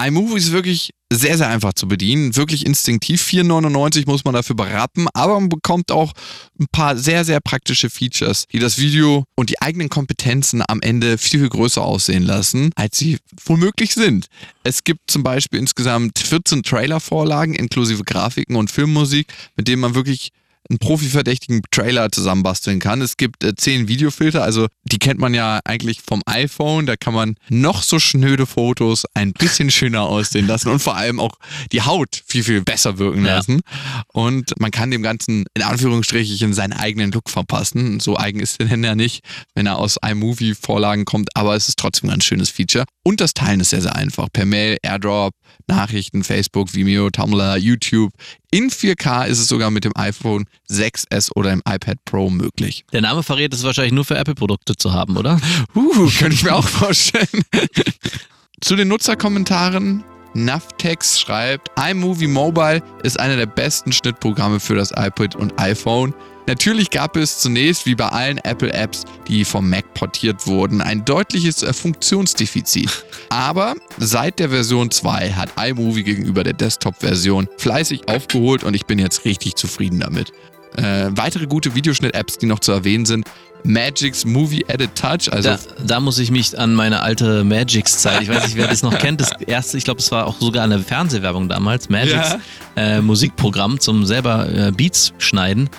iMovie 0.08 0.38
ist 0.38 0.52
wirklich 0.52 0.92
sehr, 1.12 1.38
sehr 1.38 1.50
einfach 1.50 1.74
zu 1.74 1.88
bedienen. 1.88 2.36
Wirklich 2.36 2.66
instinktiv. 2.66 3.22
4,99 3.22 4.06
muss 4.06 4.24
man 4.24 4.34
dafür 4.34 4.56
berappen, 4.56 5.08
aber 5.14 5.40
man 5.40 5.50
bekommt 5.50 5.92
auch 5.92 6.14
ein 6.60 6.68
paar 6.72 6.98
sehr, 6.98 7.26
sehr 7.26 7.42
praktische 7.42 7.90
Features, 7.90 8.46
die 8.52 8.60
das 8.60 8.78
Video 8.78 9.26
und 9.36 9.50
die 9.50 9.62
eigenen 9.62 9.90
Kompetenzen 9.90 10.64
am 10.66 10.82
Ende 10.82 11.18
viel, 11.18 11.42
viel 11.42 11.50
größer 11.50 11.82
aussehen 11.82 12.24
lassen, 12.24 12.72
als 12.76 12.98
sie 12.98 13.18
womöglich 13.46 13.94
sind. 13.94 14.28
Es 14.64 14.84
gibt 14.84 15.12
zum 15.12 15.24
Beispiel 15.24 15.60
insgesamt 15.60 16.20
14 16.20 16.64
Trailer-Vorlagen 16.64 17.54
inklusive 17.54 18.04
Grafiken 18.04 18.56
und 18.56 18.72
Filmmusik, 18.72 19.28
mit 19.58 19.68
denen 19.68 19.82
man 19.82 19.96
wirklich 19.96 20.32
einen 20.72 20.80
profiverdächtigen 20.80 21.62
Trailer 21.70 22.12
zusammenbasteln 22.12 22.80
kann. 22.80 23.02
Es 23.02 23.18
gibt 23.18 23.44
äh, 23.44 23.56
zehn 23.56 23.88
Videofilter, 23.88 24.44
also 24.44 24.68
die 24.84 24.98
kennt 24.98 25.20
man 25.20 25.34
ja 25.34 25.60
eigentlich 25.66 26.02
vom 26.02 26.22
iPhone. 26.26 26.86
Da 26.86 26.96
kann 26.96 27.14
man 27.14 27.36
noch 27.50 27.84
so 27.84 28.00
schnöde 28.00 28.46
Fotos 28.46 29.06
ein 29.14 29.34
bisschen 29.34 29.70
schöner 29.70 30.04
aussehen 30.04 30.48
lassen 30.48 30.70
und 30.70 30.80
vor 30.80 30.96
allem 30.96 31.20
auch 31.20 31.36
die 31.72 31.82
Haut 31.84 32.24
viel, 32.26 32.44
viel 32.44 32.62
besser 32.62 32.98
wirken 32.98 33.26
Ja. 33.26 33.36
lassen. 33.36 33.62
Und 34.08 34.54
man 34.60 34.72
kann 34.72 34.90
dem 34.92 35.04
Ganzen 35.04 35.46
in 35.54 35.62
Anführungsstrichen 35.62 36.54
seinen 36.54 36.74
eigenen 36.74 37.12
Look 37.12 37.30
verpassen. 37.30 38.00
So 38.00 38.18
eigen 38.18 38.40
ist 38.40 38.60
der 38.60 38.68
denn 38.68 38.84
ja 38.84 38.96
nicht, 38.96 39.24
wenn 39.54 39.66
er 39.66 39.78
aus 39.78 39.98
iMovie-Vorlagen 40.02 41.06
kommt, 41.06 41.30
aber 41.36 41.56
es 41.56 41.68
ist 41.70 41.78
trotzdem 41.78 42.10
ein 42.10 42.14
ganz 42.14 42.24
schönes 42.26 42.50
Feature. 42.50 42.86
Und 43.04 43.20
das 43.22 43.34
Teilen 43.34 43.60
ist 43.60 43.72
sehr, 43.72 43.82
sehr 43.82 43.96
einfach. 43.96 44.28
Per 44.32 44.46
Mail, 44.46 44.78
Airdrop, 44.84 45.34
Nachrichten, 45.68 46.24
Facebook, 46.24 46.74
Vimeo, 46.74 47.10
Tumblr, 47.10 47.58
YouTube. 47.58 48.12
In 48.54 48.70
4K 48.70 49.28
ist 49.28 49.40
es 49.40 49.48
sogar 49.48 49.72
mit 49.72 49.86
dem 49.86 49.94
iPhone 49.96 50.46
6S 50.70 51.32
oder 51.36 51.52
dem 51.52 51.62
iPad 51.66 52.04
Pro 52.04 52.30
möglich. 52.30 52.84
Der 52.92 53.00
Name 53.00 53.24
verrät 53.24 53.54
es 53.54 53.64
wahrscheinlich 53.64 53.94
nur 53.94 54.04
für 54.04 54.18
Apple-Produkte 54.18 54.76
zu 54.76 54.92
haben, 54.92 55.16
oder? 55.16 55.40
Uh, 55.74 56.10
könnte 56.18 56.36
ich 56.36 56.44
mir 56.44 56.54
auch 56.54 56.68
vorstellen. 56.68 57.46
Zu 58.60 58.76
den 58.76 58.90
Nutzerkommentaren. 58.90 60.04
Navtex 60.34 61.20
schreibt, 61.20 61.72
iMovie 61.80 62.28
Mobile 62.28 62.82
ist 63.04 63.20
einer 63.20 63.38
der 63.38 63.46
besten 63.46 63.94
Schnittprogramme 63.94 64.60
für 64.60 64.76
das 64.76 64.92
iPad 64.92 65.36
und 65.36 65.58
iPhone. 65.58 66.14
Natürlich 66.52 66.90
gab 66.90 67.16
es 67.16 67.40
zunächst, 67.40 67.86
wie 67.86 67.96
bei 67.96 68.10
allen 68.10 68.38
Apple-Apps, 68.40 69.06
die 69.30 69.46
vom 69.46 69.70
Mac 69.70 69.94
portiert 69.94 70.48
wurden, 70.48 70.82
ein 70.82 71.06
deutliches 71.06 71.64
äh, 71.64 71.72
Funktionsdefizit. 71.72 73.06
Aber 73.30 73.76
seit 73.98 74.38
der 74.40 74.50
Version 74.50 74.92
2 74.92 75.32
hat 75.32 75.50
iMovie 75.56 76.04
gegenüber 76.04 76.44
der 76.44 76.52
Desktop-Version 76.52 77.48
fleißig 77.58 78.10
aufgeholt 78.10 78.66
und 78.66 78.74
ich 78.74 78.86
bin 78.86 79.00
jetzt 79.00 79.24
richtig 79.24 79.56
zufrieden 79.56 80.02
damit. 80.02 80.34
Äh, 80.76 81.12
weitere 81.12 81.48
gute 81.48 81.74
Videoschnitt-Apps, 81.74 82.38
die 82.38 82.48
noch 82.48 82.60
zu 82.60 82.74
erwähnen 82.74 83.06
sind, 83.06 83.26
Magic's 83.64 84.26
Movie 84.26 84.66
Edit 84.68 84.96
Touch, 84.96 85.32
also 85.32 85.52
Da, 85.52 85.58
da 85.86 86.00
muss 86.02 86.20
ich 86.20 86.32
mich 86.32 86.60
an 86.60 86.74
meine 86.74 87.02
alte 87.02 87.46
Magix-Zeit, 87.46 88.24
ich 88.24 88.30
weiß 88.30 88.44
nicht, 88.44 88.58
wer 88.58 88.68
das 88.68 88.84
noch 88.84 88.98
kennt, 88.98 89.22
das 89.22 89.32
erste, 89.46 89.78
ich 89.78 89.86
glaube, 89.86 90.02
es 90.02 90.12
war 90.12 90.28
auch 90.28 90.36
sogar 90.40 90.66
eine 90.66 90.80
Fernsehwerbung 90.80 91.48
damals, 91.48 91.88
Magix 91.88 92.36
äh, 92.76 93.00
Musikprogramm 93.00 93.80
zum 93.80 94.06
selber 94.06 94.50
äh, 94.50 94.72
Beats 94.72 95.14
schneiden. 95.18 95.70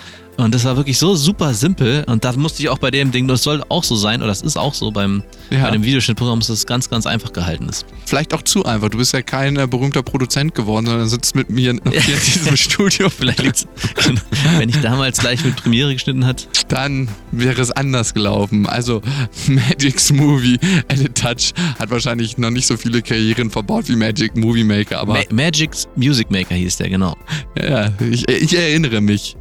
Und 0.42 0.54
das 0.54 0.64
war 0.64 0.76
wirklich 0.76 0.98
so 0.98 1.14
super 1.14 1.54
simpel. 1.54 2.04
Und 2.06 2.24
da 2.24 2.32
musste 2.32 2.62
ich 2.62 2.68
auch 2.68 2.78
bei 2.78 2.90
dem 2.90 3.12
Ding, 3.12 3.28
das 3.28 3.42
soll 3.42 3.62
auch 3.68 3.84
so 3.84 3.96
sein, 3.96 4.20
oder 4.20 4.28
das 4.28 4.42
ist 4.42 4.56
auch 4.56 4.74
so 4.74 4.90
beim, 4.90 5.22
Ja. 5.50 5.62
bei 5.64 5.70
dem 5.70 5.84
Videoschnittprogramm, 5.84 6.40
dass 6.40 6.48
das 6.48 6.66
ganz, 6.66 6.90
ganz 6.90 7.06
einfach 7.06 7.32
gehalten 7.32 7.68
ist. 7.68 7.86
vielleicht 8.06 8.34
auch 8.34 8.42
zu 8.42 8.64
einfach. 8.64 8.88
Du 8.88 8.98
bist 8.98 9.12
ja 9.12 9.22
kein 9.22 9.56
äh, 9.56 9.66
berühmter 9.66 10.02
Produzent 10.02 10.54
geworden, 10.54 10.86
sondern 10.86 11.08
sitzt 11.08 11.34
mit 11.34 11.48
mir 11.50 11.72
hier 11.82 12.14
in 12.14 12.20
diesem 12.20 12.56
Studio. 12.56 13.08
Vielleicht 13.08 13.42
liegt's, 13.42 13.66
wenn 14.58 14.68
ich 14.68 14.80
damals 14.80 15.18
gleich 15.18 15.44
mit 15.44 15.56
Premiere 15.56 15.92
geschnitten 15.92 16.26
hat. 16.26 16.48
Dann 16.68 17.08
wäre 17.30 17.60
es 17.60 17.70
anders 17.70 18.14
gelaufen. 18.14 18.66
Also 18.66 19.00
Magic's 19.48 20.12
Movie 20.12 20.58
Edit 20.88 21.14
Touch 21.16 21.52
hat 21.78 21.90
wahrscheinlich 21.90 22.38
noch 22.38 22.50
nicht 22.50 22.66
so 22.66 22.76
viele 22.76 23.02
Karrieren 23.02 23.50
verbaut 23.50 23.88
wie 23.88 23.96
Magic 23.96 24.36
Movie 24.36 24.64
Maker, 24.64 25.00
aber 25.00 25.14
Ma 25.14 25.20
Magic's 25.30 25.88
Music 25.96 26.30
Maker 26.30 26.54
hieß 26.54 26.76
der, 26.78 26.88
genau. 26.90 27.16
ja, 27.56 27.90
ich, 28.00 28.28
ich 28.28 28.56
erinnere 28.56 29.00
mich. 29.00 29.36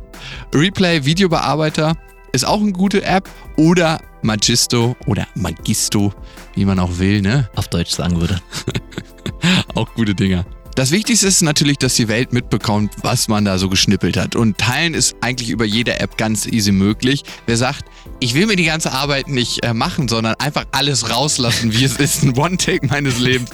Replay 0.53 1.05
Videobearbeiter 1.05 1.95
ist 2.31 2.45
auch 2.45 2.61
eine 2.61 2.71
gute 2.71 3.03
App 3.03 3.29
oder 3.57 3.99
Magisto 4.21 4.95
oder 5.05 5.27
Magisto, 5.35 6.13
wie 6.55 6.65
man 6.65 6.79
auch 6.79 6.99
will, 6.99 7.21
ne? 7.21 7.49
Auf 7.55 7.67
Deutsch 7.67 7.91
sagen 7.91 8.19
würde. 8.19 8.39
Auch 9.75 9.93
gute 9.95 10.13
Dinger. 10.13 10.45
Das 10.75 10.91
Wichtigste 10.91 11.27
ist 11.27 11.41
natürlich, 11.41 11.77
dass 11.77 11.95
die 11.95 12.07
Welt 12.07 12.31
mitbekommt, 12.31 12.93
was 13.01 13.27
man 13.27 13.43
da 13.43 13.57
so 13.57 13.67
geschnippelt 13.67 14.15
hat. 14.15 14.37
Und 14.37 14.57
teilen 14.57 14.93
ist 14.93 15.15
eigentlich 15.19 15.49
über 15.49 15.65
jede 15.65 15.99
App 15.99 16.17
ganz 16.17 16.45
easy 16.45 16.71
möglich. 16.71 17.23
Wer 17.45 17.57
sagt, 17.57 17.85
ich 18.19 18.35
will 18.35 18.45
mir 18.45 18.55
die 18.55 18.63
ganze 18.63 18.93
Arbeit 18.93 19.27
nicht 19.27 19.65
äh, 19.65 19.73
machen, 19.73 20.07
sondern 20.07 20.35
einfach 20.35 20.65
alles 20.71 21.09
rauslassen, 21.09 21.73
wie 21.73 21.83
es 21.83 21.97
ist, 21.97 22.23
ein 22.23 22.37
One-Take 22.37 22.87
meines 22.87 23.19
Lebens, 23.19 23.49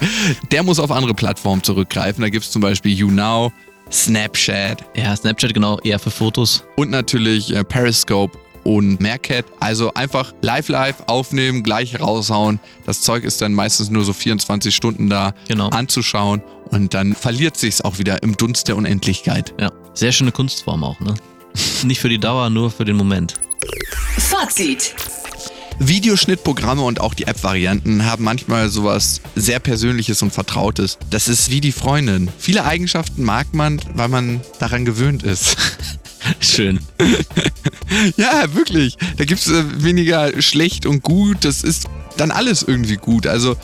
der 0.52 0.62
muss 0.62 0.80
auf 0.80 0.92
andere 0.92 1.16
Plattformen 1.16 1.64
zurückgreifen. 1.64 2.22
Da 2.22 2.30
gibt 2.30 2.46
es 2.46 2.52
zum 2.52 2.62
Beispiel 2.62 2.94
YouNow, 2.94 3.52
Snapchat 3.92 4.84
Ja, 4.96 5.16
Snapchat 5.16 5.54
genau 5.54 5.80
eher 5.80 6.00
für 6.00 6.12
Fotos. 6.12 6.64
und 6.76 6.90
natürlich 6.92 7.54
äh, 7.54 7.64
Periscope 7.64 8.38
und 8.64 9.00
Meerkat. 9.00 9.46
Also 9.62 9.94
einfach 9.94 10.34
live 10.42 10.68
live 10.68 10.96
aufnehmen, 11.08 11.64
gleich 11.64 12.00
raushauen. 12.02 12.60
Das 12.86 13.02
Zeug 13.02 13.24
ist 13.24 13.42
dann 13.42 13.54
meistens 13.54 13.90
nur 13.90 14.04
so 14.04 14.12
24 14.14 14.76
Stunden 14.76 15.10
da 15.10 15.34
Genau. 15.48 15.70
anzuschauen 15.70 16.42
und 16.72 16.94
dann 16.94 17.14
verliert 17.16 17.56
sich's 17.56 17.80
auch 17.82 17.98
wieder 17.98 18.22
im 18.24 18.36
Dunst 18.36 18.68
der 18.68 18.76
Unendlichkeit. 18.76 19.54
Ja, 19.60 19.72
sehr 19.94 20.12
schöne 20.12 20.32
Kunstform 20.34 20.84
auch, 20.84 21.00
ne? 21.00 21.14
Nicht 21.84 22.02
für 22.02 22.10
die 22.10 22.20
Dauer, 22.20 22.50
nur 22.50 22.70
für 22.70 22.84
den 22.86 22.98
Moment. 22.98 23.36
Fazit. 24.18 24.94
Videoschnittprogramme 25.80 26.82
und 26.82 27.00
auch 27.00 27.14
die 27.14 27.26
App-Varianten 27.26 28.06
haben 28.06 28.24
manchmal 28.24 28.70
sowas 28.70 29.22
sehr 29.36 29.60
Persönliches 29.60 30.22
und 30.22 30.32
Vertrautes. 30.32 30.98
Das 31.10 31.28
ist 31.28 31.52
wie 31.52 31.62
die 31.62 31.72
Freundin. 31.72 32.30
Viele 32.40 32.66
Eigenschaften 32.66 33.24
mag 33.24 33.54
man, 33.54 33.80
weil 33.94 34.08
man 34.08 34.42
daran 34.60 34.86
gewöhnt 34.86 35.24
ist. 35.24 35.56
Schön. 36.40 36.80
Ja, 38.18 38.54
wirklich. 38.54 38.98
Da 39.16 39.24
gibt 39.24 39.40
es 39.40 39.48
äh, 39.48 39.84
weniger 39.84 40.42
schlecht 40.42 40.86
und 40.86 41.04
gut. 41.04 41.46
Das 41.46 41.64
ist 41.64 41.86
dann 42.18 42.32
alles 42.32 42.64
irgendwie 42.64 42.98
gut. 42.98 43.26
Also 43.26 43.56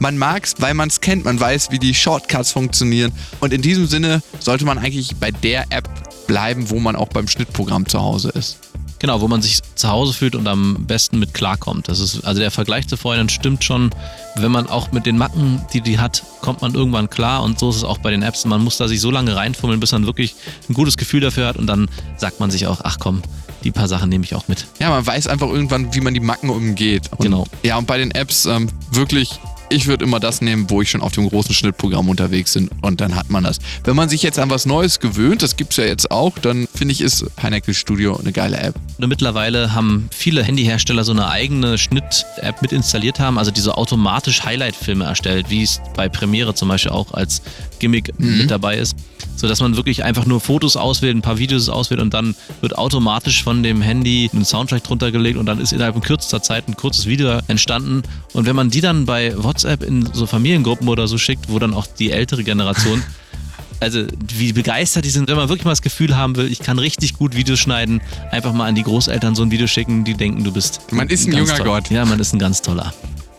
man 0.00 0.18
mag 0.18 0.44
es, 0.44 0.54
weil 0.58 0.74
man 0.74 0.88
es 0.88 1.00
kennt. 1.00 1.24
Man 1.24 1.40
weiß, 1.40 1.70
wie 1.70 1.78
die 1.78 1.94
Shortcuts 1.94 2.52
funktionieren. 2.52 3.12
Und 3.40 3.54
in 3.54 3.62
diesem 3.62 3.86
Sinne 3.86 4.22
sollte 4.38 4.66
man 4.66 4.78
eigentlich 4.78 5.16
bei 5.16 5.30
der 5.30 5.64
App 5.70 5.88
bleiben, 6.26 6.68
wo 6.68 6.78
man 6.78 6.94
auch 6.94 7.08
beim 7.08 7.26
Schnittprogramm 7.26 7.86
zu 7.86 8.00
Hause 8.00 8.30
ist. 8.30 8.58
Genau, 9.00 9.22
wo 9.22 9.28
man 9.28 9.40
sich 9.40 9.60
zu 9.74 9.88
Hause 9.88 10.12
fühlt 10.12 10.34
und 10.34 10.46
am 10.46 10.84
besten 10.86 11.18
mit 11.18 11.32
klarkommt. 11.32 11.88
Das 11.88 12.00
ist, 12.00 12.22
also 12.24 12.38
der 12.38 12.50
Vergleich 12.50 12.86
zu 12.86 12.98
vorhin 12.98 13.30
stimmt 13.30 13.64
schon. 13.64 13.90
Wenn 14.36 14.52
man 14.52 14.68
auch 14.68 14.92
mit 14.92 15.06
den 15.06 15.16
Macken, 15.16 15.62
die 15.72 15.80
die 15.80 15.98
hat, 15.98 16.22
kommt 16.42 16.60
man 16.60 16.74
irgendwann 16.74 17.08
klar 17.08 17.42
und 17.42 17.58
so 17.58 17.70
ist 17.70 17.76
es 17.76 17.84
auch 17.84 17.98
bei 17.98 18.10
den 18.10 18.22
Apps. 18.22 18.44
Man 18.44 18.62
muss 18.62 18.76
da 18.76 18.88
sich 18.88 19.00
so 19.00 19.10
lange 19.10 19.34
reinfummeln, 19.34 19.80
bis 19.80 19.92
man 19.92 20.04
wirklich 20.04 20.34
ein 20.68 20.74
gutes 20.74 20.98
Gefühl 20.98 21.20
dafür 21.20 21.46
hat 21.46 21.56
und 21.56 21.66
dann 21.66 21.88
sagt 22.18 22.40
man 22.40 22.50
sich 22.50 22.66
auch, 22.66 22.80
ach 22.84 22.98
komm, 23.00 23.22
die 23.64 23.70
paar 23.70 23.88
Sachen 23.88 24.10
nehme 24.10 24.24
ich 24.24 24.34
auch 24.34 24.48
mit. 24.48 24.66
Ja, 24.78 24.90
man 24.90 25.06
weiß 25.06 25.26
einfach 25.28 25.48
irgendwann, 25.48 25.94
wie 25.94 26.00
man 26.00 26.14
die 26.14 26.20
Macken 26.20 26.50
umgeht. 26.50 27.10
Und, 27.12 27.22
Genau. 27.22 27.46
Ja, 27.62 27.78
und 27.78 27.86
bei 27.86 27.96
den 27.96 28.10
Apps 28.10 28.44
ähm, 28.44 28.68
wirklich, 28.90 29.40
ich 29.70 29.86
würde 29.86 30.04
immer 30.04 30.20
das 30.20 30.40
nehmen, 30.40 30.68
wo 30.68 30.82
ich 30.82 30.90
schon 30.90 31.00
auf 31.00 31.12
dem 31.12 31.28
großen 31.28 31.54
Schnittprogramm 31.54 32.08
unterwegs 32.08 32.54
bin 32.54 32.70
und 32.82 33.00
dann 33.00 33.14
hat 33.14 33.30
man 33.30 33.44
das. 33.44 33.58
Wenn 33.84 33.96
man 33.96 34.08
sich 34.08 34.22
jetzt 34.22 34.38
an 34.38 34.50
was 34.50 34.66
Neues 34.66 35.00
gewöhnt, 35.00 35.42
das 35.42 35.56
gibt 35.56 35.70
es 35.72 35.76
ja 35.78 35.84
jetzt 35.84 36.10
auch, 36.10 36.38
dann 36.38 36.68
finde 36.80 36.92
ich, 36.92 37.02
ist 37.02 37.36
Pineapple 37.36 37.74
Studio 37.74 38.16
eine 38.16 38.32
geile 38.32 38.56
App. 38.56 38.74
Und 38.96 39.06
mittlerweile 39.06 39.74
haben 39.74 40.08
viele 40.10 40.42
Handyhersteller 40.42 41.04
so 41.04 41.12
eine 41.12 41.28
eigene 41.28 41.76
Schnitt-App 41.76 42.62
mit 42.62 42.72
installiert 42.72 43.20
haben, 43.20 43.36
also 43.36 43.50
die 43.50 43.60
so 43.60 43.72
automatisch 43.72 44.44
Highlight-Filme 44.44 45.04
erstellt, 45.04 45.50
wie 45.50 45.62
es 45.62 45.78
bei 45.94 46.08
Premiere 46.08 46.54
zum 46.54 46.68
Beispiel 46.70 46.92
auch 46.92 47.12
als 47.12 47.42
Gimmick 47.80 48.18
mit 48.18 48.50
dabei 48.50 48.78
ist. 48.78 48.96
So 49.36 49.46
dass 49.46 49.60
man 49.60 49.76
wirklich 49.76 50.04
einfach 50.04 50.24
nur 50.24 50.40
Fotos 50.40 50.76
auswählt, 50.76 51.14
ein 51.14 51.20
paar 51.20 51.36
Videos 51.36 51.68
auswählt 51.68 52.00
und 52.00 52.14
dann 52.14 52.34
wird 52.62 52.78
automatisch 52.78 53.44
von 53.44 53.62
dem 53.62 53.82
Handy 53.82 54.30
ein 54.32 54.46
Soundtrack 54.46 54.82
drunter 54.82 55.12
gelegt 55.12 55.36
und 55.36 55.44
dann 55.44 55.60
ist 55.60 55.74
innerhalb 55.74 55.94
von 55.94 56.02
kürzester 56.02 56.42
Zeit 56.42 56.66
ein 56.66 56.76
kurzes 56.76 57.04
Video 57.04 57.40
entstanden. 57.46 58.02
Und 58.32 58.46
wenn 58.46 58.56
man 58.56 58.70
die 58.70 58.80
dann 58.80 59.04
bei 59.04 59.34
WhatsApp 59.36 59.82
in 59.82 60.08
so 60.14 60.24
Familiengruppen 60.24 60.88
oder 60.88 61.06
so 61.08 61.18
schickt, 61.18 61.50
wo 61.50 61.58
dann 61.58 61.74
auch 61.74 61.86
die 61.86 62.10
ältere 62.10 62.42
Generation 62.42 63.02
also 63.80 64.04
wie 64.34 64.52
begeistert 64.52 65.04
die 65.04 65.10
sind, 65.10 65.28
wenn 65.28 65.36
man 65.36 65.48
wirklich 65.48 65.64
mal 65.64 65.72
das 65.72 65.82
Gefühl 65.82 66.16
haben 66.16 66.36
will, 66.36 66.50
ich 66.50 66.60
kann 66.60 66.78
richtig 66.78 67.14
gut 67.16 67.34
Videos 67.34 67.58
schneiden, 67.58 68.00
einfach 68.30 68.52
mal 68.52 68.66
an 68.66 68.74
die 68.74 68.82
Großeltern 68.82 69.34
so 69.34 69.42
ein 69.42 69.50
Video 69.50 69.66
schicken, 69.66 70.04
die 70.04 70.14
denken, 70.14 70.44
du 70.44 70.52
bist. 70.52 70.80
Man 70.92 71.08
ist 71.08 71.26
ein 71.26 71.32
ganz 71.32 71.48
junger 71.48 71.58
toll. 71.58 71.66
Gott. 71.66 71.90
Ja, 71.90 72.04
man 72.04 72.20
ist 72.20 72.32
ein 72.32 72.38
ganz 72.38 72.62
toller. 72.62 72.92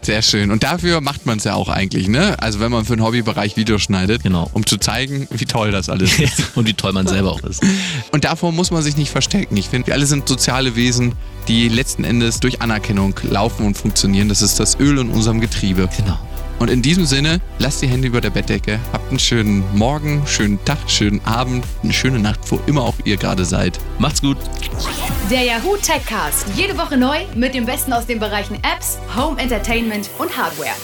Sehr 0.04 0.24
schön. 0.24 0.50
Und 0.50 0.64
dafür 0.64 1.00
macht 1.00 1.28
man 1.28 1.38
es 1.38 1.44
ja 1.44 1.54
auch 1.54 1.70
eigentlich, 1.70 2.08
ne? 2.08 2.36
Also 2.42 2.60
wenn 2.60 2.72
man 2.72 2.86
für 2.86 2.96
den 2.96 3.06
Hobbybereich 3.06 3.56
Videos 3.56 3.84
schneidet, 3.84 4.24
Genau. 4.24 4.50
um 4.54 4.66
zu 4.66 4.78
zeigen, 4.78 5.28
wie 5.30 5.46
toll 5.46 5.70
das 5.70 5.90
alles 5.90 6.18
ist. 6.18 6.42
Und 6.56 6.68
wie 6.68 6.74
toll 6.74 6.92
man 6.92 7.06
selber 7.06 7.32
auch 7.32 7.44
ist. 7.44 7.62
Und 8.12 8.24
davor 8.24 8.52
muss 8.52 8.72
man 8.72 8.82
sich 8.82 8.98
nicht 8.98 9.12
verstecken. 9.12 9.56
Ich 9.58 9.70
finde, 9.70 9.88
wir 9.88 9.94
alle 9.94 10.08
sind 10.08 10.28
soziale 10.28 10.76
Wesen, 10.76 11.14
die 11.48 11.70
letzten 11.70 12.04
Endes 12.04 12.40
durch 12.40 12.62
Anerkennung 12.64 13.14
laufen 13.30 13.64
und 13.64 13.78
funktionieren. 13.78 14.28
Das 14.28 14.42
ist 14.42 14.60
das 14.60 14.80
Öl 14.80 14.98
in 14.98 15.10
unserem 15.12 15.40
Getriebe. 15.40 15.88
Genau. 15.96 16.18
Und 16.62 16.70
in 16.70 16.84
diesem 16.84 17.08
Sinne, 17.08 17.42
lasst 17.58 17.82
die 17.82 17.88
Hände 17.88 18.08
über 18.08 18.22
der 18.22 18.30
Bettdecke, 18.30 18.80
habt 18.94 19.10
einen 19.10 19.18
schönen 19.18 19.64
Morgen, 19.76 20.22
schönen 20.28 20.64
Tag, 20.64 20.78
schönen 20.86 21.20
Abend, 21.26 21.66
eine 21.82 21.92
schöne 21.92 22.20
Nacht, 22.20 22.40
wo 22.52 22.60
immer 22.68 22.84
auch 22.84 22.94
ihr 23.04 23.18
gerade 23.18 23.46
seid. 23.46 23.80
Macht's 23.98 24.22
gut. 24.22 24.38
Der 25.32 25.44
Yahoo 25.44 25.76
Techcast. 25.78 26.46
Jede 26.56 26.78
Woche 26.78 26.98
neu 26.98 27.18
mit 27.34 27.56
dem 27.56 27.66
Besten 27.66 27.94
aus 27.94 28.06
den 28.06 28.20
Bereichen 28.20 28.58
Apps, 28.58 29.00
Home 29.18 29.42
Entertainment 29.42 30.12
und 30.20 30.38
Hardware. 30.38 30.76